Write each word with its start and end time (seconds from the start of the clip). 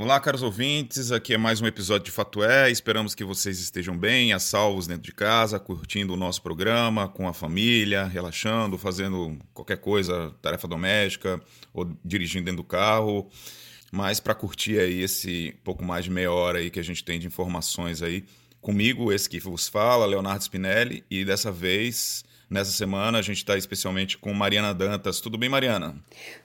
Olá, 0.00 0.20
caros 0.20 0.44
ouvintes. 0.44 1.10
Aqui 1.10 1.34
é 1.34 1.36
mais 1.36 1.60
um 1.60 1.66
episódio 1.66 2.04
de 2.04 2.12
Fato 2.12 2.40
É. 2.44 2.70
Esperamos 2.70 3.16
que 3.16 3.24
vocês 3.24 3.58
estejam 3.58 3.98
bem, 3.98 4.32
a 4.32 4.38
salvos 4.38 4.86
dentro 4.86 5.02
de 5.02 5.12
casa, 5.12 5.58
curtindo 5.58 6.14
o 6.14 6.16
nosso 6.16 6.40
programa 6.40 7.08
com 7.08 7.26
a 7.26 7.32
família, 7.32 8.04
relaxando, 8.04 8.78
fazendo 8.78 9.36
qualquer 9.52 9.78
coisa, 9.78 10.32
tarefa 10.40 10.68
doméstica 10.68 11.42
ou 11.74 11.84
dirigindo 12.04 12.44
dentro 12.44 12.58
do 12.58 12.64
carro. 12.64 13.28
Mas 13.90 14.20
para 14.20 14.36
curtir 14.36 14.78
aí 14.78 15.02
esse 15.02 15.52
pouco 15.64 15.84
mais 15.84 16.04
de 16.04 16.12
meia 16.12 16.30
hora 16.30 16.60
aí 16.60 16.70
que 16.70 16.78
a 16.78 16.84
gente 16.84 17.02
tem 17.02 17.18
de 17.18 17.26
informações 17.26 18.00
aí, 18.00 18.24
comigo, 18.60 19.12
esse 19.12 19.28
que 19.28 19.40
vos 19.40 19.66
fala, 19.66 20.06
Leonardo 20.06 20.44
Spinelli, 20.44 21.02
e 21.10 21.24
dessa 21.24 21.50
vez 21.50 22.22
Nessa 22.50 22.70
semana 22.70 23.18
a 23.18 23.22
gente 23.22 23.36
está 23.36 23.58
especialmente 23.58 24.16
com 24.16 24.32
Mariana 24.32 24.72
Dantas. 24.72 25.20
Tudo 25.20 25.36
bem, 25.36 25.50
Mariana? 25.50 25.94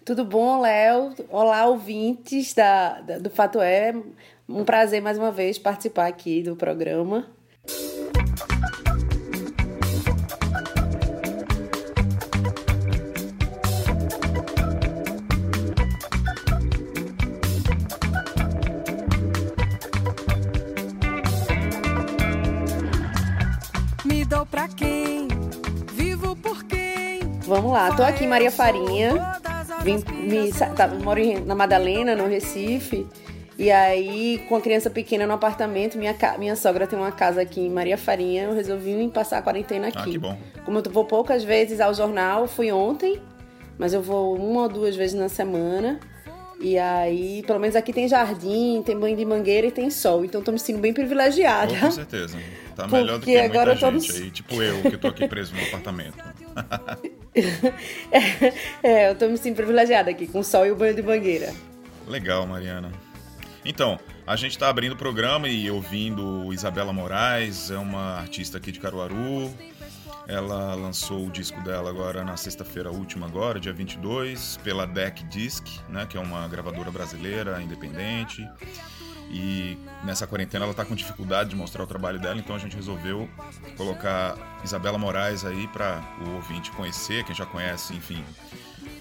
Tudo 0.03 0.25
bom, 0.25 0.59
Léo? 0.59 1.15
Olá, 1.29 1.65
ouvintes 1.65 2.53
da, 2.53 2.99
da, 2.99 3.19
do 3.19 3.29
Fato 3.29 3.61
É. 3.61 3.95
Um 4.47 4.65
prazer 4.65 5.01
mais 5.01 5.17
uma 5.17 5.31
vez 5.31 5.57
participar 5.57 6.07
aqui 6.07 6.43
do 6.43 6.57
programa. 6.57 7.25
Lá, 27.73 27.95
tô 27.95 28.03
aqui 28.03 28.23
em 28.23 28.27
Maria 28.27 28.51
Farinha. 28.51 29.39
Vim, 29.83 30.03
me, 30.13 30.51
tá, 30.53 30.87
moro 30.87 31.19
na 31.45 31.55
Madalena, 31.55 32.15
no 32.15 32.27
Recife. 32.27 33.05
E 33.57 33.71
aí, 33.71 34.43
com 34.47 34.55
a 34.55 34.61
criança 34.61 34.89
pequena 34.89 35.27
no 35.27 35.33
apartamento, 35.33 35.97
minha, 35.97 36.15
minha 36.37 36.55
sogra 36.55 36.87
tem 36.87 36.97
uma 36.97 37.11
casa 37.11 37.41
aqui 37.41 37.61
em 37.61 37.69
Maria 37.69 37.97
Farinha, 37.97 38.43
eu 38.43 38.53
resolvi 38.53 39.07
passar 39.09 39.39
a 39.39 39.41
quarentena 39.41 39.87
aqui. 39.87 39.97
Ah, 39.97 40.03
que 40.03 40.17
bom. 40.17 40.37
Como 40.65 40.79
eu 40.79 40.83
vou 40.91 41.05
poucas 41.05 41.43
vezes 41.43 41.79
ao 41.79 41.93
jornal, 41.93 42.47
fui 42.47 42.71
ontem, 42.71 43.19
mas 43.77 43.93
eu 43.93 44.01
vou 44.01 44.35
uma 44.35 44.63
ou 44.63 44.69
duas 44.69 44.95
vezes 44.95 45.15
na 45.15 45.29
semana. 45.29 45.99
E 46.59 46.77
aí, 46.77 47.43
pelo 47.45 47.59
menos 47.59 47.75
aqui 47.75 47.91
tem 47.91 48.07
jardim, 48.07 48.81
tem 48.85 48.97
banho 48.97 49.17
de 49.17 49.25
mangueira 49.25 49.67
e 49.67 49.71
tem 49.71 49.89
sol. 49.89 50.23
Então 50.23 50.41
tô 50.41 50.51
me 50.51 50.59
sentindo 50.59 50.79
bem 50.79 50.93
privilegiada. 50.93 51.73
Oh, 51.73 51.85
com 51.85 51.91
certeza. 51.91 52.37
Tá 52.75 52.87
melhor 52.87 53.19
do 53.19 53.25
que 53.25 53.37
agora 53.37 53.75
muita 53.75 53.91
gente 53.91 54.11
aí, 54.11 54.31
tipo 54.31 54.61
eu, 54.61 54.81
que 54.81 54.97
tô 54.97 55.07
aqui 55.07 55.27
preso 55.27 55.53
no 55.53 55.61
apartamento. 55.61 56.17
é, 58.83 59.09
eu 59.09 59.15
tô 59.15 59.27
me 59.27 59.37
sentindo 59.37 59.55
privilegiada 59.55 60.11
aqui, 60.11 60.27
com 60.27 60.39
o 60.39 60.43
sol 60.43 60.65
e 60.65 60.71
o 60.71 60.75
banho 60.75 60.95
de 60.95 61.01
mangueira. 61.01 61.53
Legal, 62.07 62.45
Mariana. 62.45 62.91
Então, 63.65 63.99
a 64.27 64.35
gente 64.35 64.51
está 64.51 64.69
abrindo 64.69 64.93
o 64.93 64.97
programa 64.97 65.47
e 65.47 65.69
ouvindo 65.71 66.53
Isabela 66.53 66.93
Moraes, 66.93 67.71
é 67.71 67.77
uma 67.77 68.19
artista 68.19 68.57
aqui 68.57 68.71
de 68.71 68.79
Caruaru. 68.79 69.53
Ela 70.27 70.73
lançou 70.75 71.27
o 71.27 71.29
disco 71.29 71.61
dela 71.61 71.89
agora 71.89 72.23
na 72.23 72.37
sexta-feira 72.37 72.89
última 72.89 73.25
agora, 73.25 73.59
dia 73.59 73.73
22, 73.73 74.57
pela 74.63 74.85
Deck 74.85 75.23
Disc, 75.25 75.65
né, 75.89 76.05
que 76.09 76.15
é 76.15 76.19
uma 76.19 76.47
gravadora 76.47 76.89
brasileira 76.89 77.61
independente. 77.61 78.47
E 79.29 79.77
nessa 80.03 80.27
quarentena 80.27 80.65
ela 80.65 80.71
está 80.71 80.85
com 80.85 80.95
dificuldade 80.95 81.51
de 81.51 81.55
mostrar 81.55 81.83
o 81.83 81.87
trabalho 81.87 82.19
dela, 82.19 82.37
então 82.39 82.55
a 82.55 82.59
gente 82.59 82.75
resolveu 82.75 83.27
colocar 83.75 84.37
Isabela 84.63 84.97
Moraes 84.97 85.43
aí 85.43 85.67
para 85.67 86.03
o 86.25 86.35
ouvinte 86.35 86.71
conhecer, 86.71 87.23
quem 87.23 87.33
já 87.35 87.45
conhece, 87.45 87.93
enfim, 87.93 88.23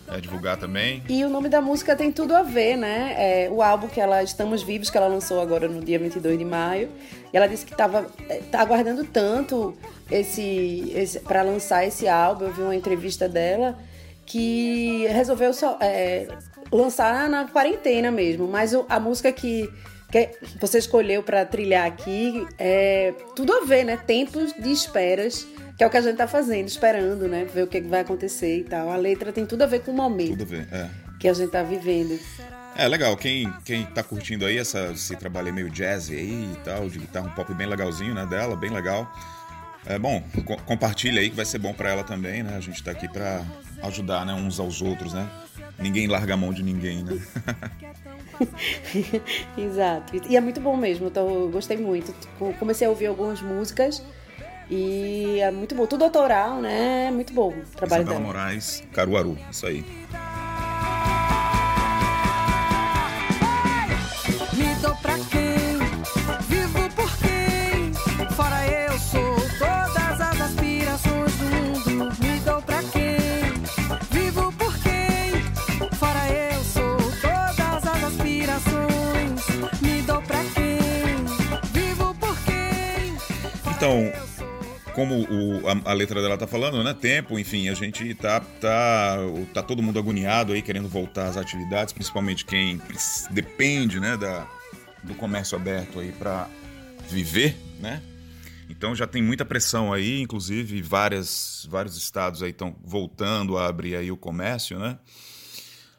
é, 0.08 0.20
divulgar 0.20 0.56
também. 0.56 1.02
E 1.08 1.24
o 1.24 1.28
nome 1.28 1.48
da 1.48 1.60
música 1.60 1.96
tem 1.96 2.10
tudo 2.12 2.34
a 2.34 2.42
ver, 2.42 2.76
né? 2.76 3.14
É, 3.16 3.50
o 3.50 3.62
álbum 3.62 3.88
que 3.88 4.00
ela 4.00 4.22
Estamos 4.22 4.62
Vivos, 4.62 4.90
que 4.90 4.96
ela 4.96 5.06
lançou 5.06 5.40
agora 5.40 5.68
no 5.68 5.82
dia 5.82 5.98
22 5.98 6.38
de 6.38 6.44
maio. 6.44 6.88
E 7.32 7.36
ela 7.36 7.46
disse 7.46 7.64
que 7.64 7.72
estava 7.72 8.06
é, 8.28 8.38
tá 8.50 8.60
aguardando 8.60 9.04
tanto 9.04 9.76
esse, 10.10 10.92
esse 10.94 11.20
para 11.20 11.42
lançar 11.42 11.86
esse 11.86 12.08
álbum. 12.08 12.46
Eu 12.46 12.52
vi 12.52 12.62
uma 12.62 12.76
entrevista 12.76 13.28
dela 13.28 13.78
que 14.26 15.06
resolveu 15.08 15.52
só, 15.52 15.78
é, 15.80 16.28
lançar 16.70 17.28
na 17.28 17.46
quarentena 17.46 18.10
mesmo. 18.10 18.46
Mas 18.46 18.74
a 18.88 19.00
música 19.00 19.32
que 19.32 19.70
que 20.12 20.30
você 20.60 20.78
escolheu 20.78 21.22
para 21.22 21.44
trilhar 21.46 21.86
aqui 21.86 22.46
é 22.58 23.14
tudo 23.34 23.50
a 23.54 23.64
ver, 23.64 23.82
né? 23.84 23.96
Tempos 23.96 24.52
de 24.52 24.70
esperas, 24.70 25.46
que 25.76 25.82
é 25.82 25.86
o 25.86 25.90
que 25.90 25.96
a 25.96 26.02
gente 26.02 26.16
tá 26.18 26.28
fazendo, 26.28 26.68
esperando, 26.68 27.26
né? 27.26 27.46
Ver 27.46 27.62
o 27.62 27.66
que 27.66 27.80
vai 27.80 28.02
acontecer 28.02 28.58
e 28.58 28.64
tal. 28.64 28.90
A 28.90 28.96
letra 28.96 29.32
tem 29.32 29.46
tudo 29.46 29.62
a 29.62 29.66
ver 29.66 29.80
com 29.80 29.90
o 29.90 29.96
momento. 29.96 30.36
Tudo 30.36 30.42
a 30.42 30.46
ver, 30.46 30.68
é. 30.70 30.90
Que 31.18 31.28
a 31.28 31.32
gente 31.32 31.50
tá 31.50 31.62
vivendo. 31.62 32.20
É 32.76 32.86
legal, 32.86 33.16
quem, 33.16 33.50
quem 33.64 33.84
tá 33.86 34.02
curtindo 34.02 34.44
aí 34.44 34.58
essa, 34.58 34.92
esse 34.92 35.16
trabalho 35.16 35.52
meio 35.52 35.70
jazz 35.70 36.10
aí 36.10 36.52
e 36.52 36.56
tal, 36.64 36.88
de 36.88 36.98
guitarra 36.98 37.26
um 37.26 37.30
pop 37.30 37.52
bem 37.54 37.66
legalzinho, 37.66 38.14
né, 38.14 38.26
dela, 38.26 38.54
bem 38.54 38.70
legal. 38.70 39.10
É 39.86 39.98
bom, 39.98 40.22
co 40.44 40.56
compartilha 40.62 41.20
aí 41.20 41.30
que 41.30 41.36
vai 41.36 41.44
ser 41.44 41.58
bom 41.58 41.72
para 41.72 41.90
ela 41.90 42.04
também, 42.04 42.42
né? 42.42 42.54
A 42.56 42.60
gente 42.60 42.82
tá 42.82 42.90
aqui 42.90 43.08
para 43.08 43.42
ajudar, 43.82 44.24
né, 44.24 44.32
uns 44.32 44.60
aos 44.60 44.80
outros, 44.80 45.12
né? 45.12 45.28
Ninguém 45.78 46.06
larga 46.06 46.34
a 46.34 46.36
mão 46.36 46.52
de 46.52 46.62
ninguém, 46.62 47.02
né? 47.02 47.20
Exato. 49.56 50.12
E 50.28 50.36
é 50.36 50.40
muito 50.40 50.60
bom 50.60 50.76
mesmo. 50.76 51.06
Então, 51.06 51.50
gostei 51.50 51.76
muito. 51.76 52.14
Comecei 52.58 52.86
a 52.86 52.90
ouvir 52.90 53.06
algumas 53.06 53.40
músicas 53.42 54.02
e 54.70 55.38
é 55.40 55.50
muito 55.50 55.74
bom. 55.74 55.86
Tudo 55.86 56.04
autoral, 56.04 56.60
né? 56.60 57.06
É 57.08 57.10
muito 57.10 57.32
bom 57.32 57.48
o 57.48 57.76
trabalho 57.76 58.02
Isabela 58.02 58.04
dela. 58.04 58.20
Moraes, 58.20 58.82
Caruaru. 58.92 59.38
Isso 59.50 59.66
aí. 59.66 59.84
Então, 83.82 84.12
como 84.94 85.24
o, 85.24 85.68
a, 85.68 85.90
a, 85.90 85.92
letra 85.92 86.22
dela 86.22 86.38
tá 86.38 86.46
falando, 86.46 86.84
né? 86.84 86.94
Tempo, 86.94 87.36
enfim, 87.36 87.68
a 87.68 87.74
gente 87.74 88.14
tá, 88.14 88.38
tá, 88.38 89.16
tá 89.52 89.60
todo 89.60 89.82
mundo 89.82 89.98
agoniado 89.98 90.52
aí, 90.52 90.62
querendo 90.62 90.88
voltar 90.88 91.26
às 91.26 91.36
atividades, 91.36 91.92
principalmente 91.92 92.44
quem 92.44 92.80
depende, 93.32 93.98
né, 93.98 94.16
da, 94.16 94.46
do 95.02 95.16
comércio 95.16 95.58
aberto 95.58 95.98
aí 95.98 96.12
para 96.12 96.48
viver, 97.08 97.56
né? 97.80 98.00
Então 98.70 98.94
já 98.94 99.04
tem 99.04 99.20
muita 99.20 99.44
pressão 99.44 99.92
aí, 99.92 100.20
inclusive 100.20 100.80
várias, 100.80 101.66
vários 101.68 101.96
estados 101.96 102.40
aí 102.40 102.50
estão 102.50 102.76
voltando 102.84 103.58
a 103.58 103.66
abrir 103.66 103.96
aí 103.96 104.12
o 104.12 104.16
comércio, 104.16 104.78
né? 104.78 104.96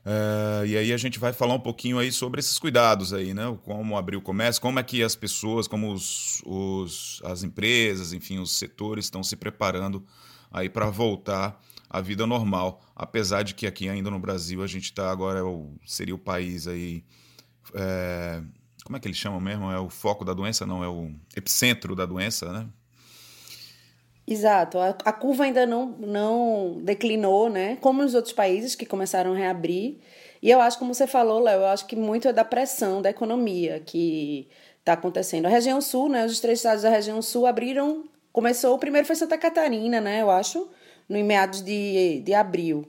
Uh, 0.05 0.65
e 0.65 0.75
aí 0.75 0.91
a 0.91 0.97
gente 0.97 1.17
vai 1.17 1.31
falar 1.31 1.53
um 1.53 1.59
pouquinho 1.59 1.97
aí 1.97 2.11
sobre 2.11 2.39
esses 2.39 2.59
cuidados 2.59 3.13
aí, 3.13 3.33
né? 3.33 3.57
Como 3.63 3.97
abrir 3.97 4.17
o 4.17 4.21
comércio, 4.21 4.61
como 4.61 4.77
é 4.77 4.83
que 4.83 5.01
as 5.01 5.15
pessoas, 5.15 5.65
como 5.67 5.93
os, 5.93 6.41
os 6.45 7.21
as 7.23 7.43
empresas, 7.43 8.11
enfim, 8.11 8.39
os 8.39 8.57
setores 8.57 9.05
estão 9.05 9.23
se 9.23 9.37
preparando 9.37 10.05
aí 10.51 10.69
para 10.69 10.89
voltar 10.89 11.57
à 11.89 12.01
vida 12.01 12.27
normal, 12.27 12.81
apesar 12.95 13.43
de 13.43 13.53
que 13.53 13.65
aqui 13.65 13.87
ainda 13.87 14.11
no 14.11 14.19
Brasil 14.19 14.61
a 14.61 14.67
gente 14.67 14.85
está 14.85 15.09
agora 15.09 15.39
é 15.39 15.43
seria 15.85 16.15
o 16.15 16.19
país 16.19 16.67
aí 16.67 17.05
é, 17.73 18.43
como 18.83 18.97
é 18.97 18.99
que 18.99 19.07
eles 19.07 19.17
chamam 19.17 19.39
mesmo? 19.39 19.71
É 19.71 19.79
o 19.79 19.89
foco 19.89 20.25
da 20.25 20.33
doença, 20.33 20.65
não 20.65 20.83
é 20.83 20.87
o 20.87 21.11
epicentro 21.35 21.95
da 21.95 22.05
doença, 22.05 22.51
né? 22.51 22.67
Exato, 24.25 24.79
a, 24.79 24.89
a, 25.03 25.11
curva 25.11 25.43
ainda 25.43 25.65
não, 25.65 25.87
não 25.99 26.79
declinou, 26.81 27.49
né? 27.49 27.77
Como 27.81 28.01
nos 28.01 28.13
outros 28.13 28.33
países 28.33 28.73
que 28.73 28.85
começaram 28.85 29.33
a 29.33 29.35
reabrir. 29.35 29.97
E 30.41 30.49
eu 30.49 30.61
acho, 30.61 30.79
como 30.79 30.93
você 30.93 31.05
falou, 31.05 31.41
Léo, 31.41 31.61
eu 31.61 31.65
acho 31.67 31.85
que 31.85 31.95
muito 31.95 32.27
é 32.29 32.33
da 32.33 32.45
pressão 32.45 33.01
da 33.01 33.09
economia 33.09 33.81
que 33.85 34.47
está 34.79 34.93
acontecendo. 34.93 35.45
A 35.45 35.49
região 35.49 35.81
sul, 35.81 36.07
né? 36.07 36.25
Os 36.25 36.39
três 36.39 36.59
estados 36.59 36.83
da 36.83 36.89
região 36.89 37.21
sul 37.21 37.45
abriram. 37.45 38.05
Começou, 38.31 38.75
o 38.75 38.79
primeiro 38.79 39.05
foi 39.05 39.15
Santa 39.15 39.37
Catarina, 39.37 39.99
né? 39.99 40.21
Eu 40.21 40.31
acho, 40.31 40.69
no 41.07 41.21
meados 41.23 41.61
de, 41.61 42.21
de 42.21 42.33
abril. 42.33 42.87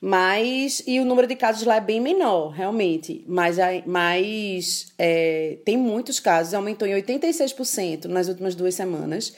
Mas. 0.00 0.82
E 0.86 0.98
o 1.00 1.04
número 1.04 1.26
de 1.26 1.36
casos 1.36 1.64
lá 1.64 1.76
é 1.76 1.80
bem 1.80 2.00
menor, 2.00 2.48
realmente. 2.48 3.24
Mas, 3.28 3.58
mas 3.84 4.92
é, 4.98 5.58
tem 5.66 5.76
muitos 5.76 6.18
casos, 6.18 6.54
aumentou 6.54 6.88
em 6.88 6.92
86% 6.92 8.06
nas 8.06 8.28
últimas 8.28 8.54
duas 8.54 8.74
semanas 8.74 9.36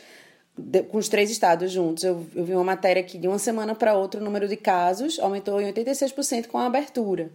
de, 0.56 0.82
com 0.82 0.98
os 0.98 1.08
três 1.08 1.30
estados 1.30 1.70
juntos. 1.70 2.04
Eu, 2.04 2.26
eu 2.34 2.44
vi 2.44 2.54
uma 2.54 2.64
matéria 2.64 3.00
aqui 3.00 3.18
de 3.18 3.28
uma 3.28 3.38
semana 3.38 3.74
para 3.74 3.94
outra 3.94 4.20
o 4.20 4.24
número 4.24 4.48
de 4.48 4.56
casos 4.56 5.18
aumentou 5.18 5.60
em 5.60 5.72
86% 5.72 6.46
com 6.46 6.58
a 6.58 6.66
abertura. 6.66 7.30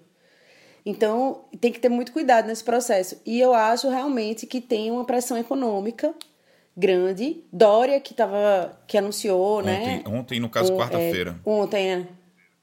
Então, 0.86 1.42
tem 1.60 1.72
que 1.72 1.80
ter 1.80 1.90
muito 1.90 2.12
cuidado 2.12 2.48
nesse 2.48 2.64
processo. 2.64 3.22
E 3.26 3.40
eu 3.40 3.54
acho 3.54 3.90
realmente 3.90 4.48
que 4.48 4.62
tem 4.62 4.90
uma 4.90 5.06
pressão 5.06 5.38
econômica 5.38 6.14
grande. 6.76 7.44
Dória, 7.52 8.00
que, 8.00 8.14
tava, 8.14 8.80
que 8.88 8.98
anunciou, 8.98 9.60
ontem, 9.60 9.98
né? 9.98 10.04
Ontem, 10.08 10.40
no 10.40 10.50
caso, 10.50 10.76
quarta-feira. 10.76 11.40
É, 11.46 11.50
ontem, 11.50 11.96
né? 11.96 12.08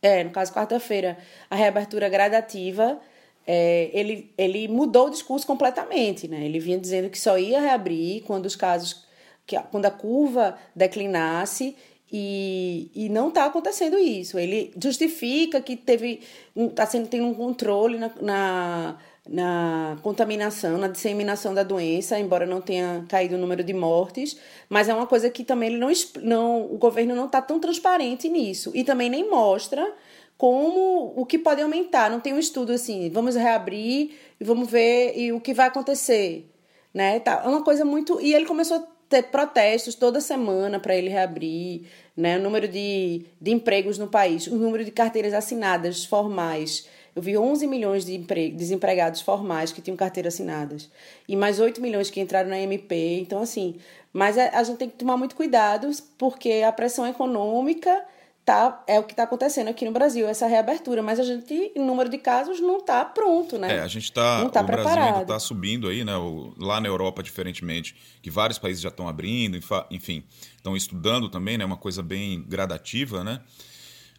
É, 0.00 0.24
no 0.24 0.30
caso, 0.30 0.52
quarta-feira, 0.52 1.18
a 1.50 1.56
reabertura 1.56 2.08
gradativa 2.08 2.98
é, 3.46 3.90
ele, 3.92 4.32
ele 4.36 4.66
mudou 4.66 5.06
o 5.06 5.10
discurso 5.10 5.46
completamente, 5.46 6.26
né? 6.26 6.44
Ele 6.44 6.58
vinha 6.58 6.78
dizendo 6.78 7.08
que 7.08 7.18
só 7.18 7.38
ia 7.38 7.60
reabrir 7.60 8.22
quando 8.22 8.46
os 8.46 8.56
casos, 8.56 9.05
que, 9.46 9.58
quando 9.70 9.86
a 9.86 9.90
curva 9.90 10.58
declinasse 10.74 11.76
e, 12.12 12.90
e 12.94 13.08
não 13.08 13.28
está 13.28 13.46
acontecendo 13.46 13.98
isso. 13.98 14.38
Ele 14.38 14.72
justifica 14.80 15.60
que 15.60 15.76
teve 15.76 16.20
está 16.56 16.86
sendo 16.86 17.08
tendo 17.08 17.26
um 17.26 17.34
controle 17.34 17.98
na, 17.98 18.10
na, 18.20 18.96
na, 19.28 19.98
contaminação, 20.02 20.78
na 20.78 20.88
disseminação 20.88 21.52
da 21.52 21.62
doença, 21.62 22.18
embora 22.18 22.46
não 22.46 22.60
tenha 22.60 23.04
caído 23.08 23.34
o 23.34 23.38
número 23.38 23.64
de 23.64 23.74
mortes, 23.74 24.38
mas 24.68 24.88
é 24.88 24.94
uma 24.94 25.06
coisa 25.06 25.28
que 25.28 25.44
também 25.44 25.70
ele 25.70 25.78
não, 25.78 25.90
não 26.22 26.64
o 26.64 26.78
governo 26.78 27.14
não 27.14 27.26
está 27.26 27.42
tão 27.42 27.58
transparente 27.58 28.28
nisso 28.28 28.70
e 28.74 28.84
também 28.84 29.10
nem 29.10 29.28
mostra 29.28 29.92
como 30.38 31.12
o 31.16 31.26
que 31.26 31.38
pode 31.38 31.60
aumentar. 31.60 32.10
Não 32.10 32.20
tem 32.20 32.32
um 32.32 32.38
estudo 32.38 32.72
assim, 32.72 33.10
vamos 33.10 33.34
reabrir 33.34 34.12
e 34.38 34.44
vamos 34.44 34.70
ver 34.70 35.18
e 35.18 35.32
o 35.32 35.40
que 35.40 35.52
vai 35.52 35.66
acontecer, 35.66 36.48
né? 36.94 37.18
Tá, 37.20 37.42
é 37.44 37.48
uma 37.48 37.64
coisa 37.64 37.84
muito 37.84 38.20
e 38.20 38.32
ele 38.32 38.46
começou 38.46 38.95
ter 39.08 39.24
protestos 39.24 39.94
toda 39.94 40.20
semana 40.20 40.80
para 40.80 40.94
ele 40.94 41.08
reabrir, 41.08 41.82
né? 42.16 42.38
O 42.38 42.42
número 42.42 42.66
de, 42.66 43.24
de 43.40 43.50
empregos 43.52 43.98
no 43.98 44.08
país, 44.08 44.46
o 44.46 44.56
número 44.56 44.84
de 44.84 44.90
carteiras 44.90 45.32
assinadas 45.32 46.04
formais. 46.04 46.88
Eu 47.14 47.22
vi 47.22 47.38
11 47.38 47.66
milhões 47.66 48.04
de 48.04 48.18
desempregados 48.50 49.22
formais 49.22 49.72
que 49.72 49.80
tinham 49.80 49.96
carteiras 49.96 50.34
assinadas 50.34 50.90
e 51.26 51.34
mais 51.34 51.58
8 51.58 51.80
milhões 51.80 52.10
que 52.10 52.20
entraram 52.20 52.50
na 52.50 52.58
MP. 52.60 53.18
Então, 53.20 53.40
assim, 53.40 53.76
mas 54.12 54.36
a, 54.36 54.58
a 54.58 54.62
gente 54.62 54.76
tem 54.76 54.90
que 54.90 54.96
tomar 54.96 55.16
muito 55.16 55.34
cuidado 55.34 55.88
porque 56.18 56.62
a 56.66 56.72
pressão 56.72 57.06
econômica 57.06 58.04
tá, 58.46 58.84
é 58.86 59.00
o 59.00 59.02
que 59.02 59.12
está 59.12 59.24
acontecendo 59.24 59.66
aqui 59.66 59.84
no 59.84 59.90
Brasil, 59.90 60.28
essa 60.28 60.46
reabertura, 60.46 61.02
mas 61.02 61.18
a 61.18 61.24
gente, 61.24 61.72
em 61.74 61.84
número 61.84 62.08
de 62.08 62.16
casos, 62.16 62.60
não 62.60 62.78
está 62.78 63.04
pronto, 63.04 63.58
né? 63.58 63.78
É, 63.78 63.80
a 63.80 63.88
gente 63.88 64.04
está. 64.04 64.38
Não 64.38 64.48
tá 64.48 64.62
o 64.62 64.64
preparado. 64.64 64.94
Brasil 64.94 65.02
ainda 65.02 65.22
está 65.22 65.38
subindo 65.40 65.88
aí, 65.88 66.04
né? 66.04 66.16
O, 66.16 66.54
lá 66.56 66.80
na 66.80 66.86
Europa, 66.86 67.24
diferentemente, 67.24 67.96
que 68.22 68.30
vários 68.30 68.56
países 68.56 68.80
já 68.80 68.88
estão 68.88 69.08
abrindo, 69.08 69.58
enfim, 69.90 70.22
estão 70.56 70.76
estudando 70.76 71.28
também, 71.28 71.58
né? 71.58 71.64
Uma 71.64 71.76
coisa 71.76 72.04
bem 72.04 72.40
gradativa, 72.48 73.24
né? 73.24 73.40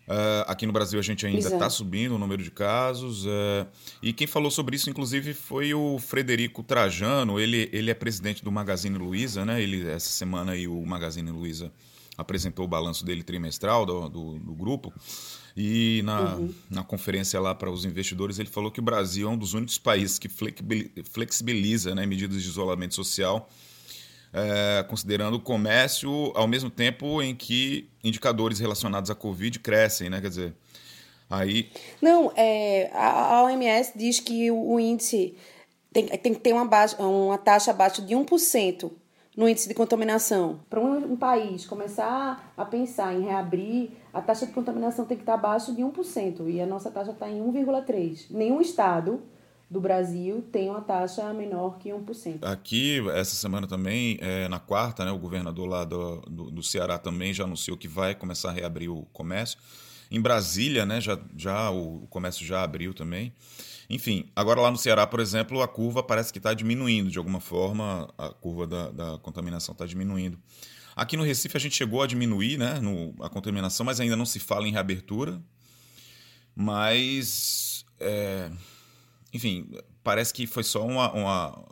Uh, 0.10 0.44
aqui 0.48 0.66
no 0.66 0.74
Brasil 0.74 1.00
a 1.00 1.04
gente 1.04 1.26
ainda 1.26 1.48
está 1.48 1.70
subindo 1.70 2.16
o 2.16 2.18
número 2.18 2.44
de 2.44 2.52
casos. 2.52 3.26
Uh, 3.26 3.66
e 4.02 4.12
quem 4.12 4.28
falou 4.28 4.52
sobre 4.52 4.76
isso, 4.76 4.90
inclusive, 4.90 5.34
foi 5.34 5.74
o 5.74 5.98
Frederico 6.00 6.64
Trajano. 6.64 7.40
Ele, 7.40 7.70
ele 7.72 7.90
é 7.90 7.94
presidente 7.94 8.44
do 8.44 8.52
Magazine 8.52 8.98
Luiza, 8.98 9.46
né? 9.46 9.62
Ele, 9.62 9.90
essa 9.90 10.10
semana 10.10 10.52
aí 10.52 10.68
o 10.68 10.86
Magazine 10.86 11.32
Luiza 11.32 11.72
apresentou 12.18 12.66
o 12.66 12.68
balanço 12.68 13.06
dele 13.06 13.22
trimestral 13.22 13.86
do, 13.86 14.10
do, 14.10 14.40
do 14.40 14.54
grupo. 14.54 14.92
E 15.56 16.02
na, 16.04 16.36
uhum. 16.36 16.54
na 16.70 16.84
conferência 16.84 17.40
lá 17.40 17.54
para 17.54 17.70
os 17.70 17.86
investidores, 17.86 18.40
ele 18.40 18.50
falou 18.50 18.72
que 18.72 18.80
o 18.80 18.84
Brasil 18.84 19.28
é 19.28 19.32
um 19.32 19.38
dos 19.38 19.54
únicos 19.54 19.78
países 19.78 20.20
que 20.20 20.30
flexibiliza 21.04 21.96
né, 21.96 22.06
medidas 22.06 22.42
de 22.42 22.48
isolamento 22.48 22.94
social, 22.94 23.50
é, 24.34 24.84
considerando 24.84 25.36
o 25.36 25.40
comércio 25.40 26.12
ao 26.36 26.48
mesmo 26.48 26.70
tempo 26.70 27.22
em 27.22 27.36
que 27.36 27.90
indicadores 28.04 28.60
relacionados 28.60 29.10
à 29.10 29.16
Covid 29.16 29.58
crescem, 29.60 30.10
né? 30.10 30.22
Quer 30.22 30.30
dizer, 30.30 30.54
aí... 31.30 31.72
Não, 32.02 32.32
é, 32.36 32.92
a 32.94 33.44
OMS 33.44 33.94
diz 33.96 34.20
que 34.20 34.52
o 34.52 34.80
índice 34.80 35.36
tem, 35.92 36.06
tem 36.06 36.34
que 36.36 36.40
ter 36.40 36.54
uma, 36.54 36.66
baixa, 36.66 37.02
uma 37.02 37.38
taxa 37.38 37.72
abaixo 37.72 38.06
de 38.06 38.14
1% 38.14 38.92
no 39.38 39.48
índice 39.48 39.68
de 39.68 39.76
contaminação. 39.76 40.60
Para 40.68 40.82
um, 40.82 41.14
um, 41.14 41.16
país 41.16 41.64
começar 41.64 42.52
a 42.58 42.66
pensar 42.66 43.14
em 43.14 43.22
reabrir, 43.22 43.92
a 44.12 44.20
taxa 44.20 44.48
de 44.48 44.52
contaminação 44.52 45.06
tem 45.06 45.16
que 45.16 45.22
estar 45.22 45.36
abaixo 45.36 45.76
de 45.76 45.84
1%, 45.84 46.50
e 46.50 46.60
a 46.60 46.66
nossa 46.66 46.90
taxa 46.90 47.12
está 47.12 47.30
em 47.30 47.40
1,3%. 47.40 48.32
Nenhum 48.32 48.60
estado 48.60 49.22
do 49.70 49.80
Brasil 49.80 50.44
tem 50.52 50.72
uma 50.72 50.82
taxa 50.82 51.32
menor 51.34 51.78
que 51.78 51.90
1%. 51.90 52.40
Aqui, 52.42 53.00
essa 53.12 53.36
semana 53.36 53.68
também, 53.68 54.18
é, 54.22 54.48
na 54.48 54.60
quarta, 54.60 55.06
né, 55.06 55.12
o 55.12 55.20
governador 55.20 55.68
lá 55.68 55.86
do, 55.86 56.22
do, 56.22 56.50
do, 56.50 56.64
Ceará 56.64 56.98
também 56.98 57.32
já 57.32 57.44
anunciou 57.44 57.78
que 57.78 57.88
vai 57.88 58.16
começar 58.16 58.50
a 58.50 58.54
reabrir 58.54 58.90
o 58.90 59.04
comércio. 59.14 59.60
Em 60.10 60.20
Brasília, 60.20 60.84
né, 60.84 61.00
já, 61.00 61.20
já 61.36 61.70
o 61.70 62.08
comércio 62.10 62.44
já 62.44 62.64
abriu 62.64 62.92
também. 62.92 63.32
Enfim, 63.90 64.30
agora 64.36 64.60
lá 64.60 64.70
no 64.70 64.78
Ceará, 64.78 65.08
por 65.08 65.20
exemplo, 65.20 65.62
a 65.62 65.68
curva 65.68 66.04
parece 66.04 66.32
que 66.32 66.40
está 66.40 66.54
diminuindo 66.54 67.10
de 67.10 67.18
alguma 67.18 67.40
forma, 67.40 68.14
a 68.18 68.30
curva 68.30 68.68
da, 68.68 68.92
da 68.92 69.18
contaminação 69.20 69.72
está 69.74 69.86
diminuindo. 69.86 70.38
Aqui 70.96 71.16
no 71.16 71.24
Recife 71.24 71.56
a 71.56 71.60
gente 71.60 71.76
chegou 71.76 72.02
a 72.02 72.08
diminuir 72.08 72.58
né, 72.58 72.80
no, 72.80 73.14
a 73.24 73.30
contaminação, 73.30 73.86
mas 73.86 74.00
ainda 74.00 74.16
não 74.16 74.26
se 74.26 74.40
fala 74.40 74.68
em 74.68 74.72
reabertura. 74.72 75.42
Mas, 76.56 77.86
é, 78.00 78.50
enfim, 79.32 79.70
parece 80.04 80.34
que 80.34 80.48
foi 80.48 80.64
só 80.64 80.86
uma, 80.86 81.14
uma, 81.14 81.66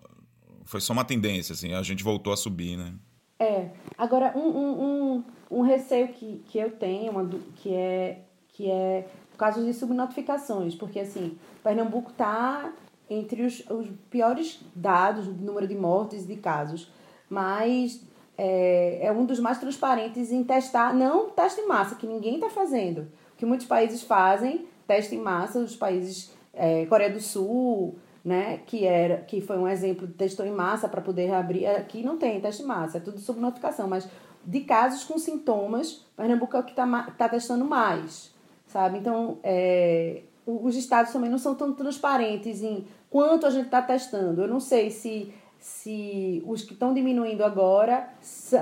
foi 0.63 0.79
só 0.79 0.93
uma 0.93 1.03
tendência, 1.03 1.53
assim, 1.53 1.73
a 1.73 1.81
gente 1.81 2.03
voltou 2.03 2.31
a 2.31 2.37
subir, 2.37 2.77
né? 2.77 2.93
É, 3.39 3.71
agora 3.97 4.31
um, 4.37 4.47
um, 4.47 4.83
um, 4.83 5.23
um 5.49 5.61
receio 5.61 6.09
que, 6.09 6.43
que 6.45 6.57
eu 6.57 6.71
tenho, 6.71 7.11
uma, 7.11 7.27
que 7.55 7.73
é, 7.73 8.21
que 8.49 8.69
é 8.69 9.09
casos 9.35 9.65
de 9.65 9.73
subnotificações, 9.73 10.75
porque 10.75 10.99
assim, 10.99 11.37
Pernambuco 11.63 12.11
está 12.11 12.71
entre 13.09 13.43
os, 13.43 13.63
os 13.69 13.87
piores 14.09 14.59
dados 14.75 15.27
do 15.27 15.43
número 15.43 15.67
de 15.67 15.75
mortes 15.75 16.23
e 16.23 16.27
de 16.27 16.35
casos, 16.37 16.91
mas 17.29 18.01
é, 18.37 19.07
é 19.07 19.11
um 19.11 19.25
dos 19.25 19.39
mais 19.39 19.59
transparentes 19.59 20.31
em 20.31 20.43
testar, 20.43 20.93
não 20.93 21.29
teste 21.29 21.61
em 21.61 21.67
massa, 21.67 21.95
que 21.95 22.07
ninguém 22.07 22.35
está 22.35 22.49
fazendo. 22.49 23.01
O 23.33 23.37
que 23.37 23.45
muitos 23.45 23.67
países 23.67 24.01
fazem, 24.01 24.67
teste 24.87 25.15
em 25.15 25.19
massa, 25.19 25.59
os 25.59 25.75
países, 25.75 26.31
é, 26.53 26.85
Coreia 26.85 27.11
do 27.11 27.21
Sul, 27.21 27.95
né, 28.23 28.59
que, 28.65 28.85
era, 28.85 29.17
que 29.17 29.39
foi 29.39 29.57
um 29.57 29.67
exemplo 29.67 30.07
testou 30.07 30.45
em 30.45 30.51
massa 30.51 30.89
para 30.89 31.01
poder 31.01 31.31
abrir, 31.31 31.67
aqui 31.67 32.01
não 32.01 32.17
tem 32.17 32.41
teste 32.41 32.63
em 32.63 32.65
massa, 32.65 32.97
é 32.97 33.01
tudo 33.01 33.19
subnotificação, 33.19 33.87
mas 33.87 34.07
de 34.43 34.61
casos 34.61 35.03
com 35.03 35.17
sintomas, 35.17 36.05
Pernambuco 36.15 36.55
é 36.55 36.59
o 36.59 36.63
que 36.63 36.71
está 36.71 37.03
tá 37.17 37.29
testando 37.29 37.65
mais 37.65 38.34
sabe? 38.75 38.97
Então, 38.97 39.39
é, 39.41 40.23
os 40.45 40.75
estados 40.75 41.13
também 41.13 41.29
não 41.29 41.37
são 41.37 41.55
tão 41.55 41.73
transparentes 41.73 42.61
em 42.61 42.85
quanto 43.09 43.45
a 43.45 43.49
gente 43.49 43.67
está 43.67 43.81
testando. 43.81 44.41
Eu 44.41 44.49
não 44.49 44.59
sei 44.59 44.91
se, 44.91 45.33
se 45.57 46.43
os 46.45 46.61
que 46.61 46.73
estão 46.73 46.93
diminuindo 46.93 47.45
agora, 47.45 48.09